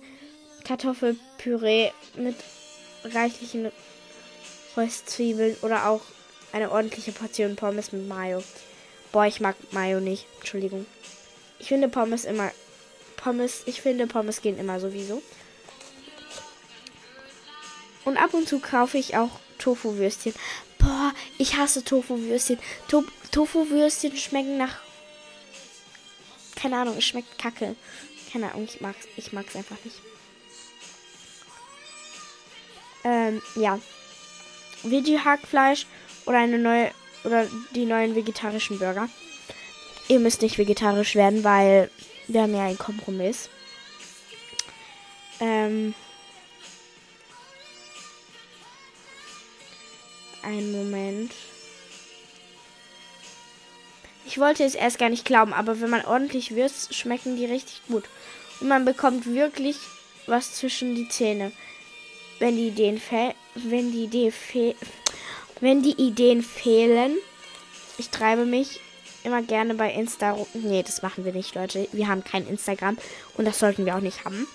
[0.63, 2.36] Kartoffelpüree mit
[3.04, 3.72] reichlichen
[4.78, 6.02] Röstzwiebeln oder auch
[6.54, 8.44] eine ordentliche Portion Pommes mit Mayo.
[9.12, 10.26] Boah, ich mag Mayo nicht.
[10.38, 10.86] Entschuldigung.
[11.60, 12.52] Ich finde Pommes immer.
[13.16, 15.22] Pommes, ich finde Pommes gehen immer sowieso.
[18.06, 20.34] Und ab und zu kaufe ich auch Tofu-Würstchen.
[20.78, 22.60] Boah, ich hasse Tofu-Würstchen.
[22.88, 24.78] To Tofu-Würstchen schmecken nach.
[26.56, 27.76] Keine Ahnung, es schmeckt kacke.
[28.32, 29.98] Keine Ahnung, ich mag's, ich mag's einfach nicht.
[33.04, 33.80] Ähm, ja.
[34.84, 35.86] Veggie-Hackfleisch
[36.26, 36.92] oder eine neue
[37.24, 39.10] oder die neuen vegetarischen Burger.
[40.08, 41.90] Ihr müsst nicht vegetarisch werden, weil
[42.28, 43.50] wir haben ja einen Kompromiss.
[45.40, 45.94] Ähm
[50.44, 51.34] Einen Moment.
[54.26, 57.82] Ich wollte es erst gar nicht glauben, aber wenn man ordentlich würzt, schmecken die richtig
[57.88, 58.06] gut.
[58.62, 59.78] Und man bekommt wirklich
[60.26, 61.52] was zwischen die Zähne.
[62.40, 63.02] Wenn die Ideen,
[63.65, 64.34] wenn die Idee
[65.60, 67.17] wenn die Ideen fehlen,
[67.98, 68.80] ich treibe mich
[69.24, 70.38] immer gerne bei Insta.
[70.54, 71.88] Nee, das machen wir nicht, Leute.
[71.91, 72.98] Wir haben kein Instagram
[73.36, 74.48] und das sollten wir auch nicht haben.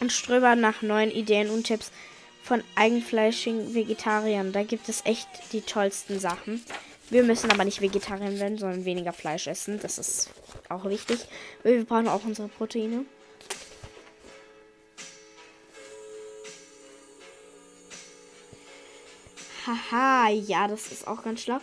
[0.00, 1.90] Und ströber nach neuen Ideen und Tipps
[2.42, 4.52] von eigenfleischigen Vegetariern.
[4.52, 6.62] Da gibt es echt die tollsten Sachen.
[7.10, 9.80] Wir müssen aber nicht Vegetarier werden, sondern weniger Fleisch essen.
[9.80, 10.30] Das ist
[10.68, 11.26] auch wichtig.
[11.62, 13.04] Wir brauchen auch unsere Proteine.
[19.66, 21.58] Haha, ja, das ist auch ganz schlau.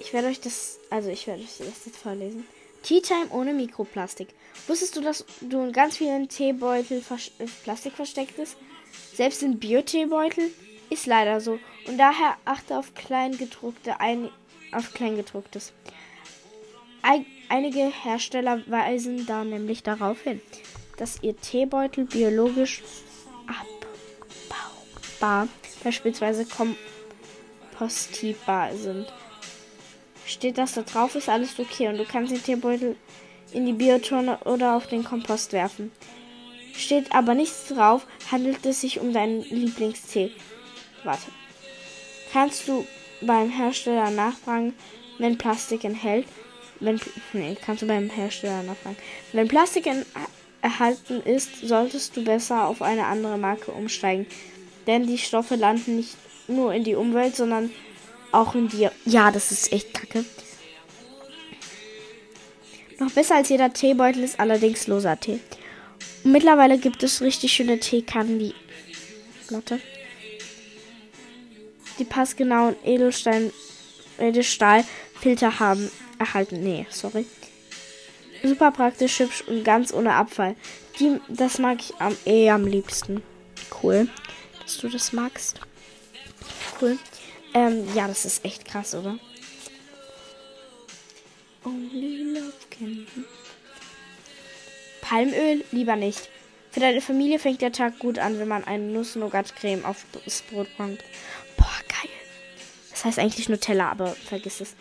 [0.00, 2.46] Ich werde euch das, also ich werde euch das jetzt vorlesen.
[2.82, 4.28] Tea Time ohne Mikroplastik.
[4.66, 6.98] Wusstest du, dass du in ganz vielen Teebeutel
[7.38, 8.56] äh, Plastik versteckt ist?
[9.14, 10.50] Selbst in Bio-Teebeutel?
[10.90, 11.58] Ist leider so.
[11.86, 14.28] Und daher achte auf Kleingedruckte, ein,
[14.72, 15.72] auf Kleingedrucktes.
[17.48, 20.40] Einige Hersteller weisen da nämlich darauf hin,
[20.96, 22.82] dass ihr Teebeutel biologisch
[25.20, 25.48] abbaubar
[25.82, 26.44] beispielsweise
[27.72, 29.12] kompostierbar sind.
[30.26, 32.96] Steht das da drauf, ist alles okay und du kannst den Teebeutel
[33.52, 35.90] in die Biotonne oder auf den Kompost werfen.
[36.74, 40.30] Steht aber nichts drauf, handelt es sich um deinen Lieblingstee.
[41.04, 41.26] Warte.
[42.32, 42.86] Kannst du
[43.20, 44.74] beim Hersteller nachfragen,
[45.18, 46.26] wenn Plastik enthält?
[46.80, 47.00] Wenn,
[47.32, 48.96] nee, kannst du beim Hersteller nachfragen.
[49.32, 49.88] Wenn Plastik
[50.62, 54.26] erhalten ist, solltest du besser auf eine andere Marke umsteigen.
[54.86, 56.16] Denn die Stoffe landen nicht
[56.48, 57.70] nur in die Umwelt, sondern
[58.32, 58.92] auch in dir.
[59.04, 60.24] Ja, das ist echt kacke.
[62.98, 65.40] Noch besser als jeder Teebeutel ist allerdings loser Tee.
[66.24, 68.54] Und mittlerweile gibt es richtig schöne Teekannen, die.
[69.50, 69.80] Warte.
[71.98, 73.52] Die passgenauen Edelstein.
[74.18, 75.90] Edelstahlfilter haben.
[76.18, 76.62] Erhalten.
[76.62, 77.26] Nee, sorry.
[78.42, 80.56] Super praktisch, hübsch und ganz ohne Abfall.
[80.98, 83.22] Die, das mag ich am, eh am liebsten.
[83.82, 84.08] Cool,
[84.60, 85.60] dass du das magst.
[86.82, 86.98] Cool.
[87.54, 89.16] Ähm, ja, das ist echt krass, oder?
[95.00, 96.28] Palmöl lieber nicht.
[96.72, 101.04] Für deine Familie fängt der Tag gut an, wenn man eine Nuss-Nougat-Creme aufs Brot kommt.
[101.56, 102.10] Boah, geil.
[102.90, 104.74] Das heißt eigentlich Nutella, aber vergiss es.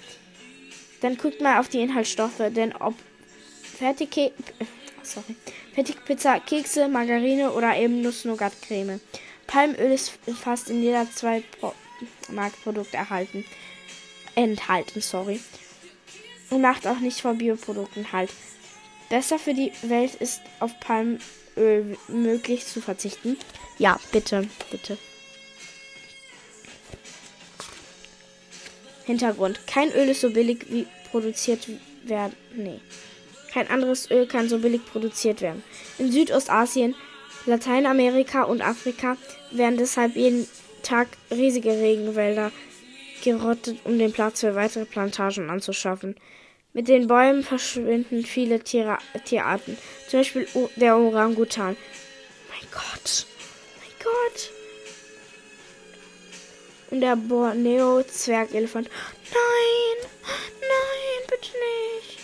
[1.01, 2.95] Dann guckt mal auf die Inhaltsstoffe, denn ob
[3.77, 4.31] Fertigke
[5.03, 5.35] sorry,
[5.75, 9.01] Fertigpizza, Kekse, Margarine oder eben Nuss-Nougat-Creme.
[9.45, 11.43] Palmöl ist fast in jeder zwei
[12.29, 13.45] Marktprodukt erhalten.
[14.35, 15.39] Enthalten, sorry.
[16.49, 18.31] Und macht auch nicht vor Bioprodukten halt.
[19.09, 23.37] Besser für die Welt ist auf Palmöl möglich zu verzichten.
[23.77, 24.97] Ja, bitte, bitte.
[29.05, 29.65] Hintergrund.
[29.67, 31.67] Kein Öl ist so billig wie produziert
[32.03, 32.35] werden.
[32.55, 32.79] Nee.
[33.51, 35.63] Kein anderes Öl kann so billig produziert werden.
[35.97, 36.95] In Südostasien,
[37.45, 39.17] Lateinamerika und Afrika
[39.51, 40.47] werden deshalb jeden
[40.81, 42.51] Tag riesige Regenwälder
[43.23, 46.15] gerottet, um den Platz für weitere Plantagen anzuschaffen.
[46.73, 51.75] Mit den Bäumen verschwinden viele Tiere, Tierarten, zum Beispiel der Orangutan.
[52.49, 53.25] Mein Gott,
[53.77, 54.51] mein Gott.
[56.91, 58.89] Und der Borneo-Zwergelefant.
[59.33, 60.09] Nein,
[60.61, 62.19] nein, bitte nicht.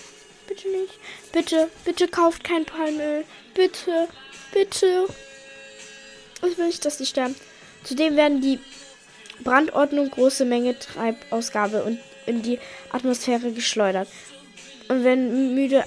[0.48, 1.00] Bitte nicht.
[1.34, 3.26] Bitte, bitte kauft kein Palmöl.
[3.54, 4.08] Bitte,
[4.54, 5.08] bitte.
[6.46, 7.36] Ich will nicht, dass die sterben.
[7.88, 8.60] Zudem werden die
[9.40, 12.60] Brandordnung große Menge Treibausgabe und in die
[12.92, 14.10] Atmosphäre geschleudert.
[14.90, 15.86] Und wenn müde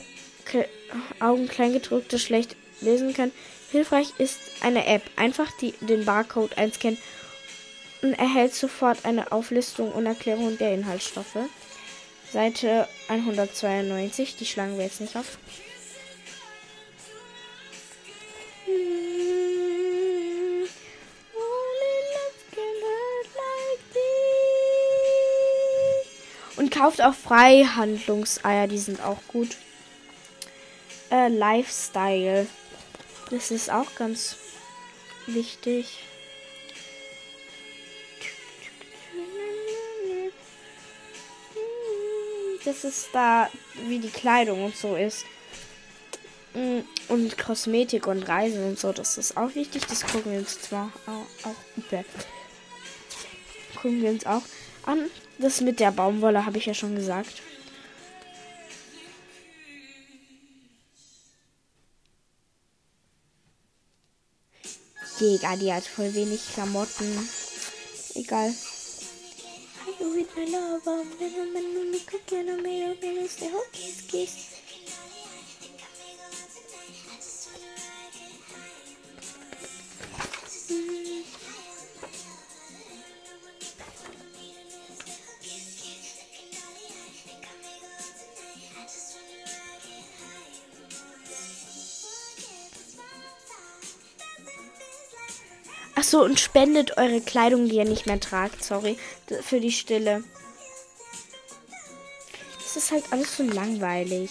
[1.21, 3.33] Augen Kleingedruckte schlecht lesen können,
[3.71, 5.03] hilfreich ist eine App.
[5.17, 6.99] Einfach die, den Barcode einscannen
[8.01, 11.37] und erhält sofort eine Auflistung und Erklärung der Inhaltsstoffe.
[12.33, 15.37] Seite 192, die schlagen wir jetzt nicht auf.
[26.81, 29.59] Kauft auch Freihandlungseier, die sind auch gut.
[31.11, 32.47] Äh, Lifestyle.
[33.31, 34.37] Das ist auch ganz
[35.27, 35.99] wichtig.
[42.65, 43.51] Das ist da,
[43.87, 45.27] wie die Kleidung und so ist.
[47.09, 49.87] Und Kosmetik und Reisen und so, das ist auch wichtig.
[49.87, 51.55] Das gucken wir uns zwar auch, auch
[53.77, 54.43] gucken wir uns auch
[54.87, 55.11] an.
[55.41, 57.41] Das mit der Baumwolle habe ich ja schon gesagt.
[65.19, 67.29] Digga, die hat voll wenig Klamotten.
[68.15, 68.55] Egal.
[96.11, 98.65] So, und spendet eure Kleidung, die ihr nicht mehr tragt.
[98.65, 98.99] Sorry.
[99.43, 100.25] Für die Stille.
[102.59, 104.31] Das ist halt alles so langweilig.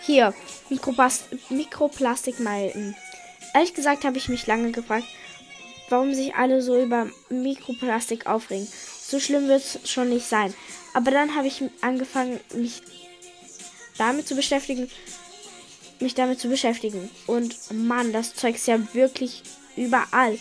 [0.00, 0.32] Hier,
[0.70, 2.96] Mikroplastikmalten.
[3.52, 5.04] Ehrlich gesagt habe ich mich lange gefragt,
[5.90, 8.66] warum sich alle so über Mikroplastik aufregen.
[9.02, 10.54] So schlimm wird es schon nicht sein.
[10.94, 12.80] Aber dann habe ich angefangen, mich
[13.98, 14.90] damit zu beschäftigen
[16.00, 17.10] mich damit zu beschäftigen.
[17.26, 19.42] Und Mann, das Zeug ist ja wirklich
[19.76, 20.38] überall.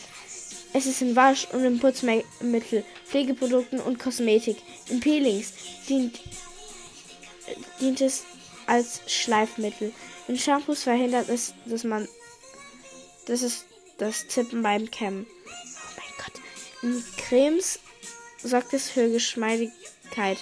[0.73, 4.57] Es ist in Wasch- und in Putzmittel, Pflegeprodukten und Kosmetik.
[4.89, 5.53] In Peelings
[5.87, 6.19] dient,
[7.81, 8.23] dient es
[8.67, 9.91] als Schleifmittel.
[10.27, 12.07] In Shampoos verhindert es, dass man
[13.29, 13.65] dass es
[13.99, 15.27] das Zippen beim Kämmen.
[16.81, 17.79] in Cremes
[18.41, 20.39] sorgt es für Geschmeidigkeit.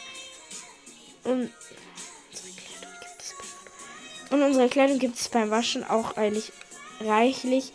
[1.23, 1.51] Und,
[4.29, 6.51] und unsere Kleidung gibt es beim Waschen auch eigentlich
[6.99, 7.73] reichlich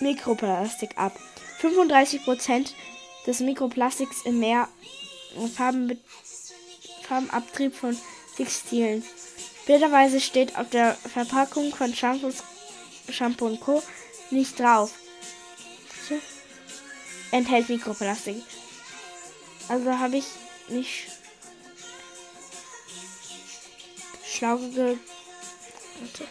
[0.00, 1.18] Mikroplastik ab.
[1.60, 2.70] 35%
[3.26, 4.68] des Mikroplastiks im Meer
[5.56, 5.98] Farben
[7.06, 7.96] Farbenabtrieb von
[8.36, 9.04] Textilen.
[9.66, 12.42] Bilderweise steht auf der Verpackung von Shampoos,
[13.08, 13.82] Shampoo und Co.
[14.30, 14.92] nicht drauf.
[17.30, 18.42] Enthält Mikroplastik.
[19.68, 20.26] Also habe ich
[20.68, 21.06] nicht
[24.24, 24.58] schlau,
[26.12, 26.26] ge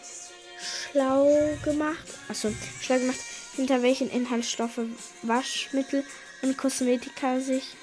[0.90, 2.04] schlau gemacht.
[2.28, 3.18] Achso, schlau gemacht,
[3.56, 4.80] hinter welchen Inhaltsstoffe
[5.22, 6.04] Waschmittel
[6.42, 7.76] und Kosmetika sich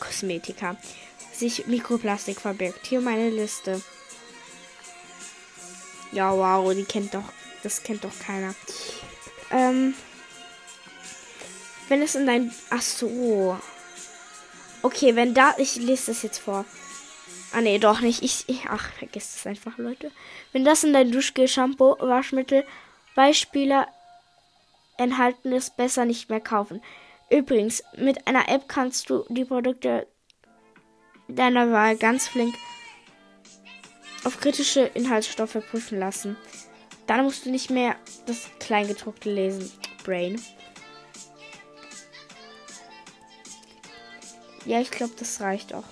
[0.00, 0.76] Kosmetika
[1.32, 2.86] sich Mikroplastik verbirgt.
[2.86, 3.80] Hier meine Liste.
[6.12, 8.54] Ja, wow, die kennt doch, das kennt doch keiner.
[9.50, 9.94] Ähm,
[11.88, 13.58] wenn es in dein, ach so,
[14.82, 16.64] okay, wenn da, ich lese das jetzt vor.
[17.52, 18.22] Ah nee, doch nicht.
[18.22, 20.10] Ich, ich ach, vergesst es einfach, Leute.
[20.52, 22.64] Wenn das in dein Duschgel, Shampoo, Waschmittel,
[23.14, 23.86] Beispiele
[24.98, 26.82] enthalten ist, besser nicht mehr kaufen.
[27.30, 30.06] Übrigens, mit einer App kannst du die Produkte
[31.28, 32.54] deiner Wahl ganz flink
[34.24, 36.36] auf kritische Inhaltsstoffe prüfen lassen.
[37.06, 37.96] Dann musst du nicht mehr
[38.26, 39.70] das Kleingedruckte lesen.
[40.04, 40.40] Brain.
[44.64, 45.84] Ja, ich glaube, das reicht auch.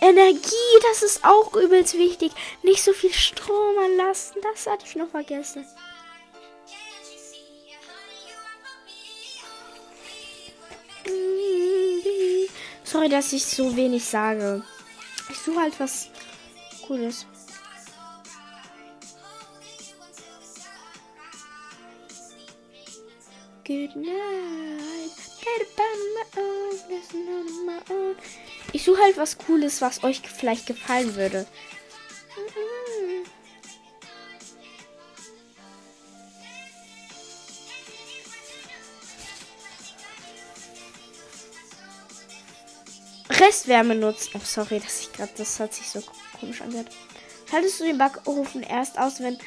[0.00, 2.32] Energie, das ist auch übelst wichtig.
[2.62, 4.40] Nicht so viel Strom anlassen.
[4.42, 5.66] Das hatte ich noch vergessen.
[12.84, 14.62] Sorry, dass ich so wenig sage.
[15.28, 16.08] Ich suche halt was
[16.86, 17.26] Cooles.
[23.66, 24.54] Good night.
[28.72, 31.46] Ich suche halt was Cooles, was euch vielleicht gefallen würde.
[43.30, 44.30] Restwärme nutzt.
[44.34, 45.32] Oh, sorry, dass ich gerade.
[45.36, 46.02] Das hat sich so
[46.38, 46.90] komisch angehört.
[47.50, 49.38] Schaltest du den Backofen erst aus, wenn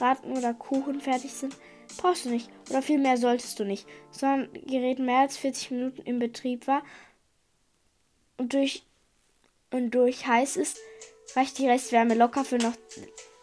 [0.00, 1.54] Braten oder Kuchen fertig sind?
[1.98, 2.48] Brauchst du nicht.
[2.70, 3.86] Oder vielmehr solltest du nicht.
[4.10, 6.82] Sondern Gerät mehr als 40 Minuten im Betrieb war
[8.38, 8.82] und durch,
[9.70, 10.78] und durch heiß ist,
[11.36, 12.72] reicht die Restwärme locker für noch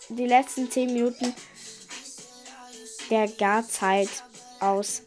[0.10, 1.34] die letzten 10 Minuten
[3.12, 4.10] der Garzeit
[4.60, 5.04] aus.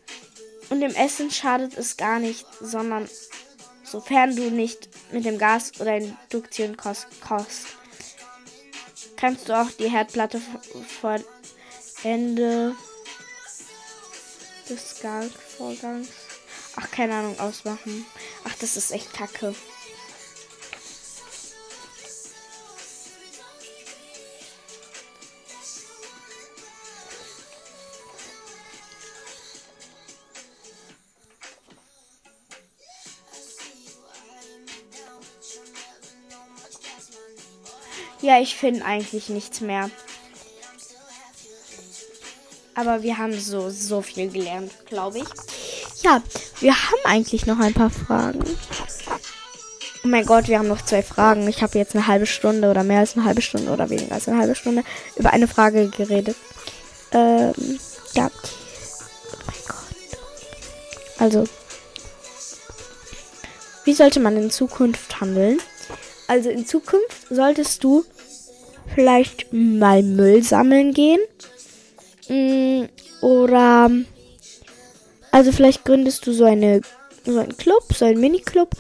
[0.69, 3.09] Und dem Essen schadet es gar nicht, sondern
[3.83, 7.09] sofern du nicht mit dem Gas oder Induktion kost
[9.21, 10.41] kannst du auch die Herdplatte
[11.01, 11.21] vor
[12.03, 12.75] Ende
[14.69, 16.09] des Garvorgangs,
[16.77, 18.07] ach keine Ahnung, ausmachen.
[18.45, 19.55] Ach, das ist echt kacke.
[38.23, 39.91] Ja, ich finde eigentlich nichts mehr.
[42.81, 45.25] Aber wir haben so, so viel gelernt, glaube ich.
[46.03, 46.23] Ja,
[46.61, 48.43] wir haben eigentlich noch ein paar Fragen.
[50.03, 51.47] Oh mein Gott, wir haben noch zwei Fragen.
[51.47, 54.29] Ich habe jetzt eine halbe Stunde oder mehr als eine halbe Stunde oder weniger als
[54.29, 54.83] eine halbe Stunde
[55.17, 56.37] über eine Frage geredet.
[57.13, 57.53] Ähm,
[58.15, 58.31] ja.
[58.31, 60.19] Oh mein Gott.
[61.19, 61.45] Also,
[63.85, 65.61] wie sollte man in Zukunft handeln?
[66.29, 68.07] Also in Zukunft solltest du
[68.95, 71.21] vielleicht mal Müll sammeln gehen.
[72.31, 72.85] Mm,
[73.23, 73.91] oder
[75.33, 76.81] also vielleicht gründest du so eine
[77.27, 78.71] so einen Club, so einen Mini-Club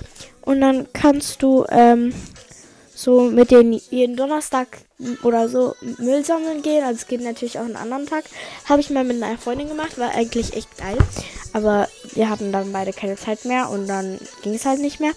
[0.42, 2.14] und dann kannst du ähm,
[2.94, 4.78] so mit den jeden Donnerstag
[5.22, 6.84] oder so Müll sammeln gehen.
[6.84, 8.24] Also es geht natürlich auch einen anderen Tag.
[8.66, 10.98] Habe ich mal mit einer Freundin gemacht, war eigentlich echt geil.
[11.52, 15.12] Aber wir hatten dann beide keine Zeit mehr und dann ging es halt nicht mehr.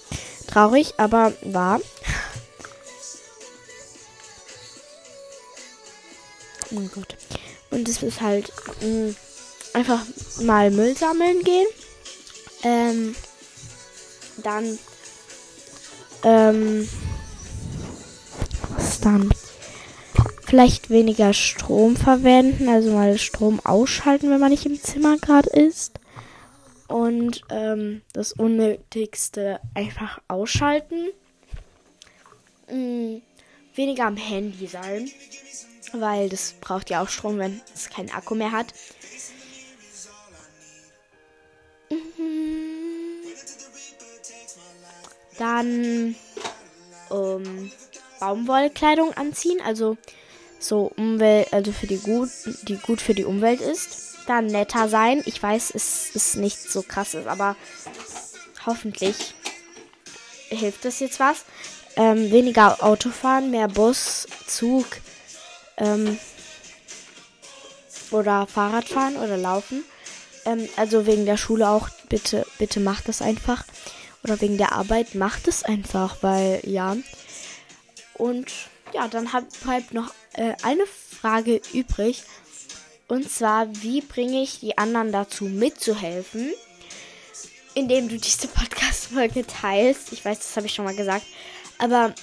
[0.47, 1.79] Traurig, aber war.
[6.71, 7.15] Oh mein Gott.
[7.73, 8.51] Und es ist halt
[8.81, 9.15] mh, mm,
[9.73, 10.05] einfach
[10.41, 11.67] mal Müll sammeln gehen.
[12.63, 13.15] Ähm,
[14.43, 14.77] dann
[16.23, 16.87] ähm,
[18.69, 19.29] was dann?
[20.45, 25.99] Vielleicht weniger Strom verwenden, also mal Strom ausschalten, wenn man nicht im Zimmer gerade ist.
[26.87, 31.07] Und ähm, das Unnötigste einfach ausschalten.
[32.71, 33.23] Mhm.
[33.75, 35.09] Weniger am Handy sein
[35.93, 38.73] weil das braucht ja auch Strom, wenn es keinen Akku mehr hat.
[41.89, 42.33] Mhm.
[45.37, 46.15] Dann
[47.11, 47.71] ähm,
[48.19, 49.97] Baumwollkleidung anziehen, also
[50.59, 52.29] so Umwelt, also für die gut,
[52.63, 54.17] die gut für die Umwelt ist.
[54.27, 55.21] Dann netter sein.
[55.25, 57.57] Ich weiß, es ist nicht so krass aber
[58.65, 59.35] hoffentlich
[60.49, 61.45] hilft das jetzt was.
[61.95, 64.85] Ähm, weniger Autofahren, mehr Bus, Zug,
[65.77, 66.17] ähm,
[68.11, 69.83] oder Fahrradfahren oder Laufen.
[70.45, 73.65] Ähm, also wegen der Schule auch, bitte, bitte macht das einfach.
[74.23, 76.95] Oder wegen der Arbeit, macht es einfach, weil ja.
[78.13, 78.51] Und
[78.93, 79.29] ja, dann
[79.63, 82.23] bleibt noch äh, eine Frage übrig.
[83.07, 86.53] Und zwar, wie bringe ich die anderen dazu mitzuhelfen?
[87.73, 90.13] Indem du diese Podcast-Folge teilst.
[90.13, 91.25] Ich weiß, das habe ich schon mal gesagt.
[91.79, 92.13] Aber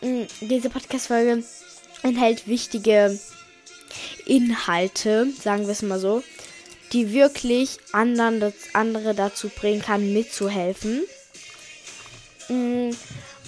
[0.00, 1.44] mh, diese Podcast-Folge
[2.02, 3.18] enthält wichtige
[4.26, 6.22] Inhalte, sagen wir es mal so,
[6.92, 11.02] die wirklich anderen, andere dazu bringen kann, mitzuhelfen.
[12.48, 12.90] Mm,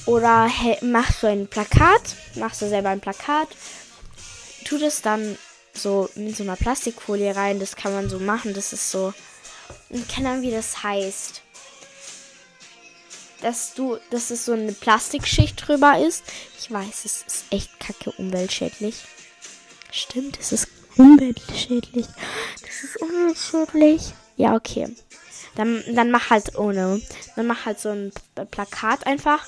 [0.06, 0.50] oder
[0.82, 3.48] machst du ein Plakat, machst du selber ein Plakat,
[4.64, 5.36] tu das dann
[5.74, 7.60] so mit so einer Plastikfolie rein.
[7.60, 8.54] Das kann man so machen.
[8.54, 9.12] Das ist so.
[10.14, 11.42] Keine Ahnung, wie das heißt.
[13.42, 16.24] Dass du, dass es so eine Plastikschicht drüber ist.
[16.58, 18.96] Ich weiß, es ist echt kacke umweltschädlich.
[19.90, 22.06] Stimmt, es ist umweltschädlich.
[22.62, 24.14] Das ist umweltschädlich.
[24.36, 24.88] Ja, okay.
[25.56, 27.02] Dann, dann mach halt ohne.
[27.36, 28.12] Dann mach halt so ein
[28.50, 29.46] Plakat einfach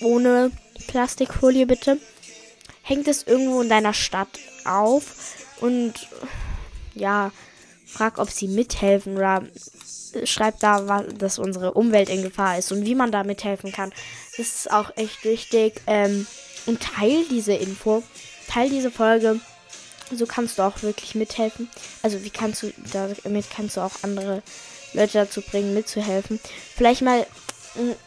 [0.00, 0.50] ohne
[0.86, 1.98] Plastikfolie bitte.
[2.82, 4.28] Hängt es irgendwo in deiner Stadt
[4.64, 6.08] auf und
[6.94, 7.32] ja,
[7.88, 9.42] frag, ob sie mithelfen oder
[10.24, 13.92] schreibt da, dass unsere Umwelt in Gefahr ist und wie man da mithelfen kann.
[14.36, 15.80] Das ist auch echt wichtig.
[15.86, 16.26] Ähm,
[16.66, 18.02] und teil diese Info,
[18.48, 19.40] teil diese Folge.
[20.12, 21.68] So kannst du auch wirklich mithelfen.
[22.02, 24.42] Also wie kannst du damit kannst du auch andere
[24.94, 26.40] Leute dazu bringen, mitzuhelfen.
[26.74, 27.26] Vielleicht mal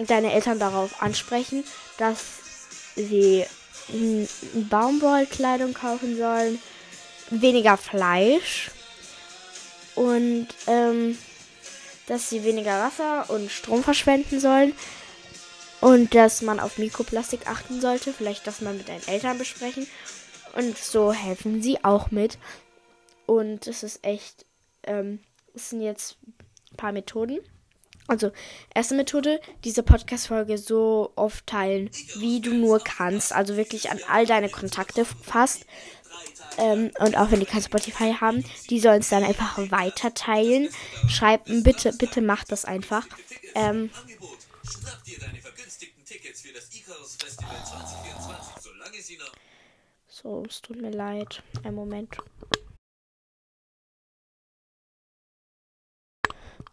[0.07, 1.63] deine Eltern darauf ansprechen,
[1.97, 2.19] dass
[2.95, 3.45] sie
[4.69, 6.59] Baumwollkleidung kaufen sollen,
[7.29, 8.71] weniger Fleisch
[10.01, 11.15] und ähm,
[12.07, 14.73] dass sie weniger Wasser und Strom verschwenden sollen
[15.79, 19.85] und dass man auf Mikroplastik achten sollte, vielleicht das mal mit deinen Eltern besprechen
[20.55, 22.39] und so helfen sie auch mit
[23.27, 24.47] und es ist echt,
[24.83, 25.19] ähm,
[25.53, 26.17] es sind jetzt
[26.71, 27.39] ein paar Methoden.
[28.07, 28.31] Also,
[28.73, 33.31] erste Methode, diese Podcast-Folge so oft teilen, wie du nur kannst.
[33.31, 35.65] Also wirklich an all deine Kontakte fast.
[36.57, 40.69] Ähm, und auch wenn die kein Spotify haben, die sollen es dann einfach weiter teilen.
[41.07, 43.07] Schreib, bitte, bitte mach das einfach.
[43.55, 43.89] Ähm,
[50.07, 51.41] so, es tut mir leid.
[51.63, 52.17] Ein Moment.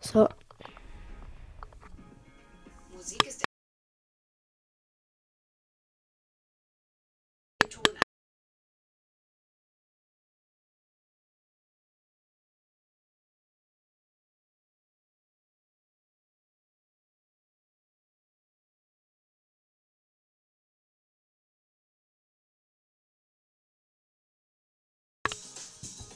[0.00, 0.28] So,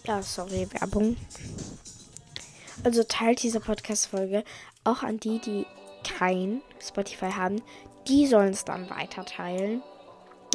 [0.04, 1.16] Ja, sorry, Werbung.
[2.82, 4.42] Also teilt diese Podcast-Folge
[4.82, 5.64] auch an die, die
[6.02, 7.62] kein Spotify haben.
[8.08, 9.80] Die sollen es dann weiter teilen.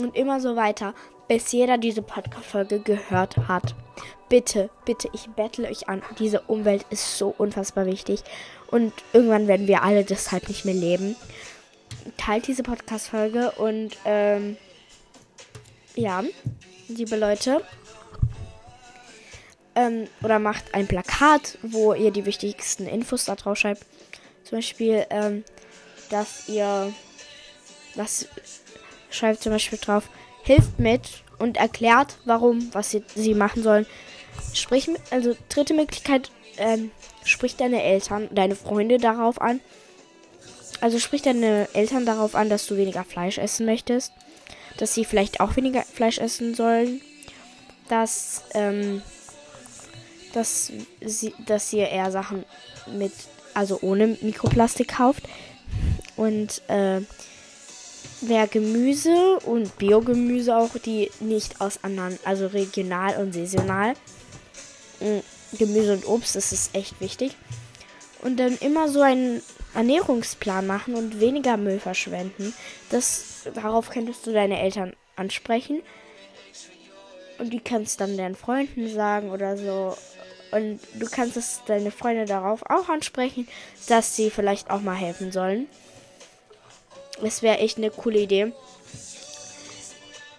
[0.02, 0.94] Und immer so weiter,
[1.30, 3.74] bis jeder diese Podcast-Folge gehört hat.
[4.28, 6.02] Bitte, bitte, ich bettle euch an.
[6.20, 8.24] Diese Umwelt ist so unfassbar wichtig.
[8.70, 11.16] Und irgendwann werden wir alle deshalb nicht mehr leben.
[12.18, 14.58] Teilt diese Podcast-Folge und ähm,
[15.96, 16.22] ja,
[16.90, 17.62] liebe Leute,
[19.78, 23.86] ähm, oder macht ein Plakat, wo ihr die wichtigsten Infos da drauf schreibt.
[24.44, 25.44] Zum Beispiel, ähm,
[26.10, 26.92] dass ihr
[27.96, 28.28] was
[29.10, 30.10] schreibt zum Beispiel drauf,
[30.44, 33.86] hilft mit und erklärt, warum, was sie, sie machen sollen.
[34.54, 36.92] Sprich, also dritte Möglichkeit, ähm,
[37.24, 39.60] sprich deine Eltern, deine Freunde darauf an.
[40.82, 44.12] Also sprich deine Eltern darauf an, dass du weniger Fleisch essen möchtest.
[44.78, 47.02] Dass sie vielleicht auch weniger Fleisch essen sollen.
[47.90, 49.02] Dass, ähm,
[50.34, 50.72] dass
[51.02, 52.46] sie, dass ihr eher Sachen
[52.98, 53.14] mit,
[53.54, 55.24] also ohne Mikroplastik kauft.
[56.16, 57.02] Und äh,
[58.22, 63.94] wer Gemüse und Biogemüse auch, die nicht aus anderen, also regional und saisonal.
[65.00, 65.20] Mm,
[65.58, 67.36] Gemüse und Obst, das ist echt wichtig.
[68.22, 69.42] Und dann immer so einen
[69.74, 72.54] Ernährungsplan machen und weniger Müll verschwenden.
[72.90, 75.82] Das, darauf könntest du deine Eltern ansprechen.
[77.38, 79.96] Und die kannst dann deinen Freunden sagen oder so.
[80.52, 83.48] Und du kannst es deine Freunde darauf auch ansprechen,
[83.88, 85.68] dass sie vielleicht auch mal helfen sollen.
[87.22, 88.54] Das wäre echt eine coole Idee.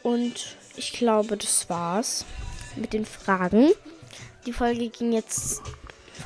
[0.02, 2.24] Und ich glaube, das war's
[2.76, 3.72] mit den Fragen.
[4.46, 5.60] Die Folge ging jetzt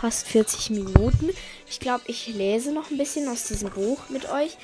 [0.01, 1.31] fast 40 Minuten.
[1.69, 4.57] Ich glaube, ich lese noch ein bisschen aus diesem Buch mit euch.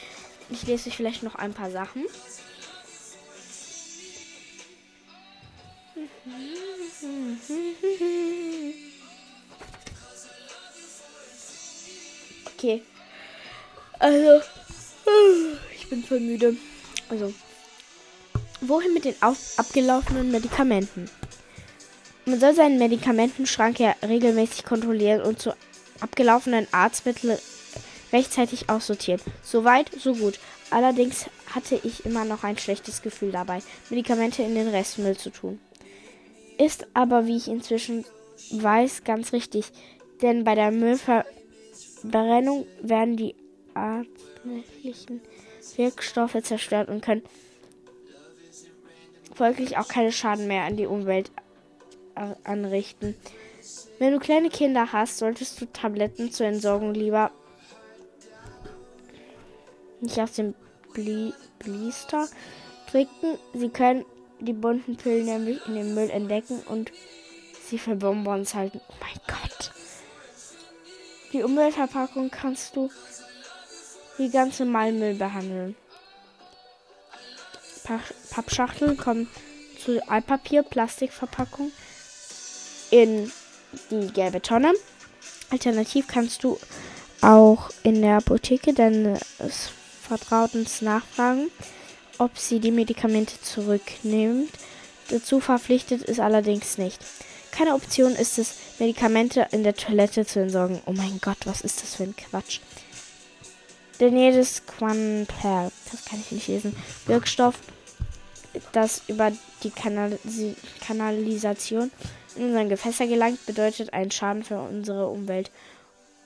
[0.50, 2.04] Ich lese euch vielleicht noch ein paar Sachen.
[12.58, 12.82] Okay.
[14.00, 14.42] Also,
[15.76, 16.56] ich bin voll müde.
[17.08, 17.32] Also,
[18.62, 19.14] wohin mit den
[19.56, 21.08] abgelaufenen Medikamenten?
[22.26, 25.54] Man soll seinen Medikamentenschrank ja regelmäßig kontrollieren und zu
[26.00, 27.38] abgelaufenen Arztmitteln
[28.12, 29.20] rechtzeitig aussortieren.
[29.40, 30.40] Soweit, so gut.
[30.70, 35.60] Allerdings hatte ich immer noch ein schlechtes Gefühl dabei, Medikamente in den Restmüll zu tun.
[36.58, 38.04] Ist aber, wie ich inzwischen
[38.50, 39.66] weiß, ganz richtig.
[40.22, 40.72] Denn bei der
[42.02, 43.34] Müllverbrennung werden die
[43.74, 45.20] artlichen
[45.76, 47.22] Wirkstoffe zerstört und können
[49.34, 51.30] folglich auch keine Schaden mehr an die Umwelt
[52.44, 53.14] anrichten.
[53.98, 57.30] Wenn du kleine Kinder hast, solltest du Tabletten zur Entsorgung lieber
[60.00, 60.54] nicht aus dem
[60.94, 62.28] Bli Blister
[62.90, 63.38] trinken.
[63.54, 64.04] Sie können
[64.40, 66.92] die bunten Pillen nämlich in dem Müll entdecken und
[67.64, 68.80] sie für Bonbons halten.
[68.88, 69.72] Oh mein Gott.
[71.38, 72.90] Die Umweltverpackung kannst du
[74.16, 75.76] wie ganz normal Müll behandeln.
[78.32, 79.28] Pappschachteln kommen
[79.80, 81.70] zu Altpapier, Plastikverpackung
[82.90, 83.30] in
[83.92, 84.72] die gelbe Tonne.
[85.50, 86.58] Alternativ kannst du
[87.20, 89.20] auch in der Apotheke deines
[90.02, 91.52] Vertrautens nachfragen,
[92.18, 94.50] ob sie die Medikamente zurücknimmt.
[95.08, 96.98] Dazu verpflichtet ist allerdings nicht.
[97.52, 100.80] Keine Option ist es, Medikamente in der Toilette zu entsorgen.
[100.86, 102.60] Oh mein Gott, was ist das für ein Quatsch?
[104.00, 106.76] Denn jedes Quanper, das kann ich nicht lesen,
[107.06, 107.58] Wirkstoff,
[108.72, 110.54] das über die Kanalis
[110.86, 111.90] Kanalisation
[112.36, 115.50] in unseren Gewässer gelangt, bedeutet einen Schaden für unsere Umwelt.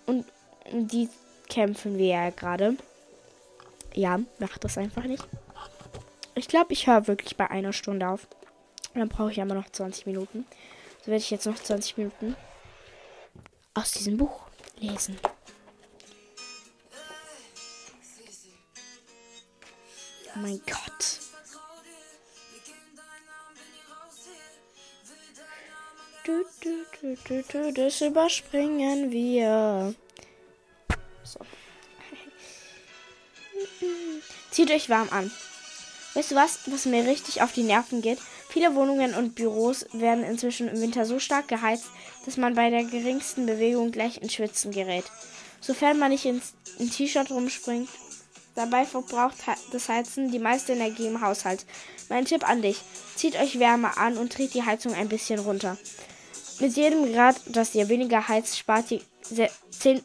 [0.05, 0.27] Und
[0.71, 1.09] die
[1.49, 2.77] kämpfen wir ja gerade.
[3.95, 5.27] Ja, macht das einfach nicht.
[6.35, 8.27] Ich glaube, ich höre wirklich bei einer Stunde auf.
[8.95, 10.47] dann brauche ich aber noch 20 Minuten.
[11.03, 12.37] So werde ich jetzt noch 20 Minuten
[13.75, 14.43] aus diesem Buch
[14.79, 15.19] lesen.
[20.35, 21.19] Oh mein Gott.
[26.25, 29.93] Du, du, du, du, du, das überspringen wir.
[31.25, 31.41] So.
[34.53, 35.33] Zieht euch warm an.
[36.15, 38.21] Weißt du was, was mir richtig auf die Nerven geht?
[38.53, 41.87] Viele Wohnungen und Büros werden inzwischen im Winter so stark geheizt,
[42.27, 45.05] dass man bei der geringsten Bewegung gleich ins Schwitzen gerät.
[45.63, 46.53] Sofern man nicht ins
[46.95, 47.89] T-Shirt rumspringt.
[48.55, 49.39] Dabei verbraucht
[49.73, 51.65] das Heizen die meiste Energie im Haushalt.
[52.11, 52.77] Mein Tipp an dich:
[53.17, 55.79] Zieht euch Wärme an und dreht die Heizung ein bisschen runter.
[56.61, 59.01] Mit jedem Grad, das ihr weniger heizt, spart ihr
[59.71, 60.03] 10,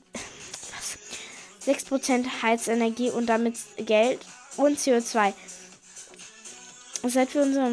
[1.66, 4.22] 6% Heizenergie und damit Geld
[4.56, 5.34] und CO2.
[7.04, 7.70] Seit wir unsere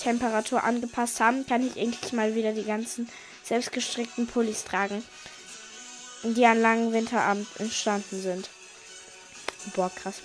[0.00, 3.08] Wohnungstemperatur angepasst haben, kann ich endlich mal wieder die ganzen
[3.44, 5.04] selbstgestrickten Pullis tragen,
[6.22, 8.48] die an langen Winterabend entstanden sind.
[9.74, 10.16] Boah, krass.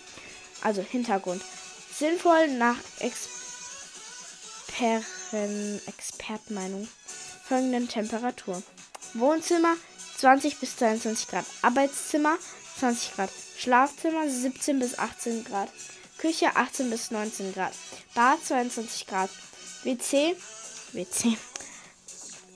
[0.61, 1.41] Also Hintergrund.
[1.93, 3.34] Sinnvoll nach Experten,
[5.88, 6.88] Expertmeinung
[7.47, 8.63] folgenden Temperatur.
[9.13, 9.76] Wohnzimmer
[10.17, 11.45] 20 bis 22 Grad.
[11.61, 12.38] Arbeitszimmer
[12.80, 13.30] 20 Grad.
[13.57, 15.69] Schlafzimmer 17 bis 18 Grad.
[16.17, 17.73] Küche 18 bis 19 Grad.
[18.13, 19.30] Bad 22 Grad.
[19.86, 20.36] WC,
[20.93, 21.38] WC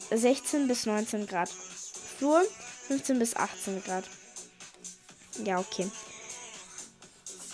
[0.10, 1.50] 16 bis 19 Grad.
[2.18, 2.44] Flur
[2.88, 4.04] 15 bis 18 Grad.
[5.46, 5.90] Ja, okay.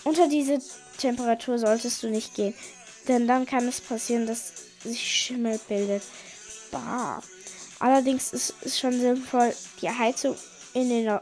[0.06, 0.60] Unter diese
[0.98, 2.54] Temperatur solltest du nicht gehen,
[3.08, 4.54] denn dann kann es passieren, dass
[4.84, 6.04] sich Schimmel bildet.
[6.72, 7.22] Bah.
[7.80, 10.38] Allerdings ist es schon sinnvoll, die Heizung
[10.74, 11.20] in den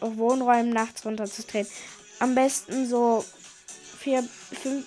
[0.00, 1.66] Wohnräumen nachts runterzudrehen.
[2.20, 3.24] Am besten so
[3.98, 4.22] 4,
[4.62, 4.84] 5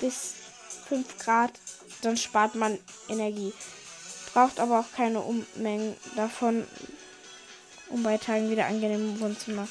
[0.00, 0.34] bis
[0.88, 1.52] 5 Grad,
[2.04, 2.78] dann spart man
[3.08, 3.52] Energie.
[4.32, 6.66] Braucht aber auch keine Unmengen davon,
[7.88, 9.68] um bei Tagen wieder angenehm Wohnzimmer,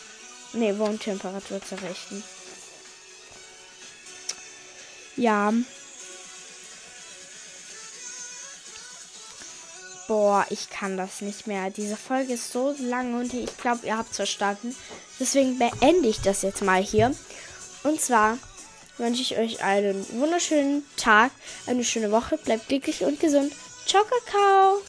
[0.54, 2.24] nee, Wohntemperatur zu errichten.
[5.16, 5.54] Ja.
[10.08, 11.70] Boah, ich kann das nicht mehr.
[11.70, 14.76] Diese Folge ist so lang und ich glaube, ihr habt es verstanden.
[15.20, 17.16] Deswegen beende ich das jetzt mal hier.
[17.84, 18.38] Und zwar
[18.98, 21.32] wünsche ich euch einen wunderschönen Tag,
[21.68, 22.38] eine schöne Woche.
[22.38, 23.54] Bleibt glücklich und gesund.
[23.86, 24.82] Ciao, Kakao.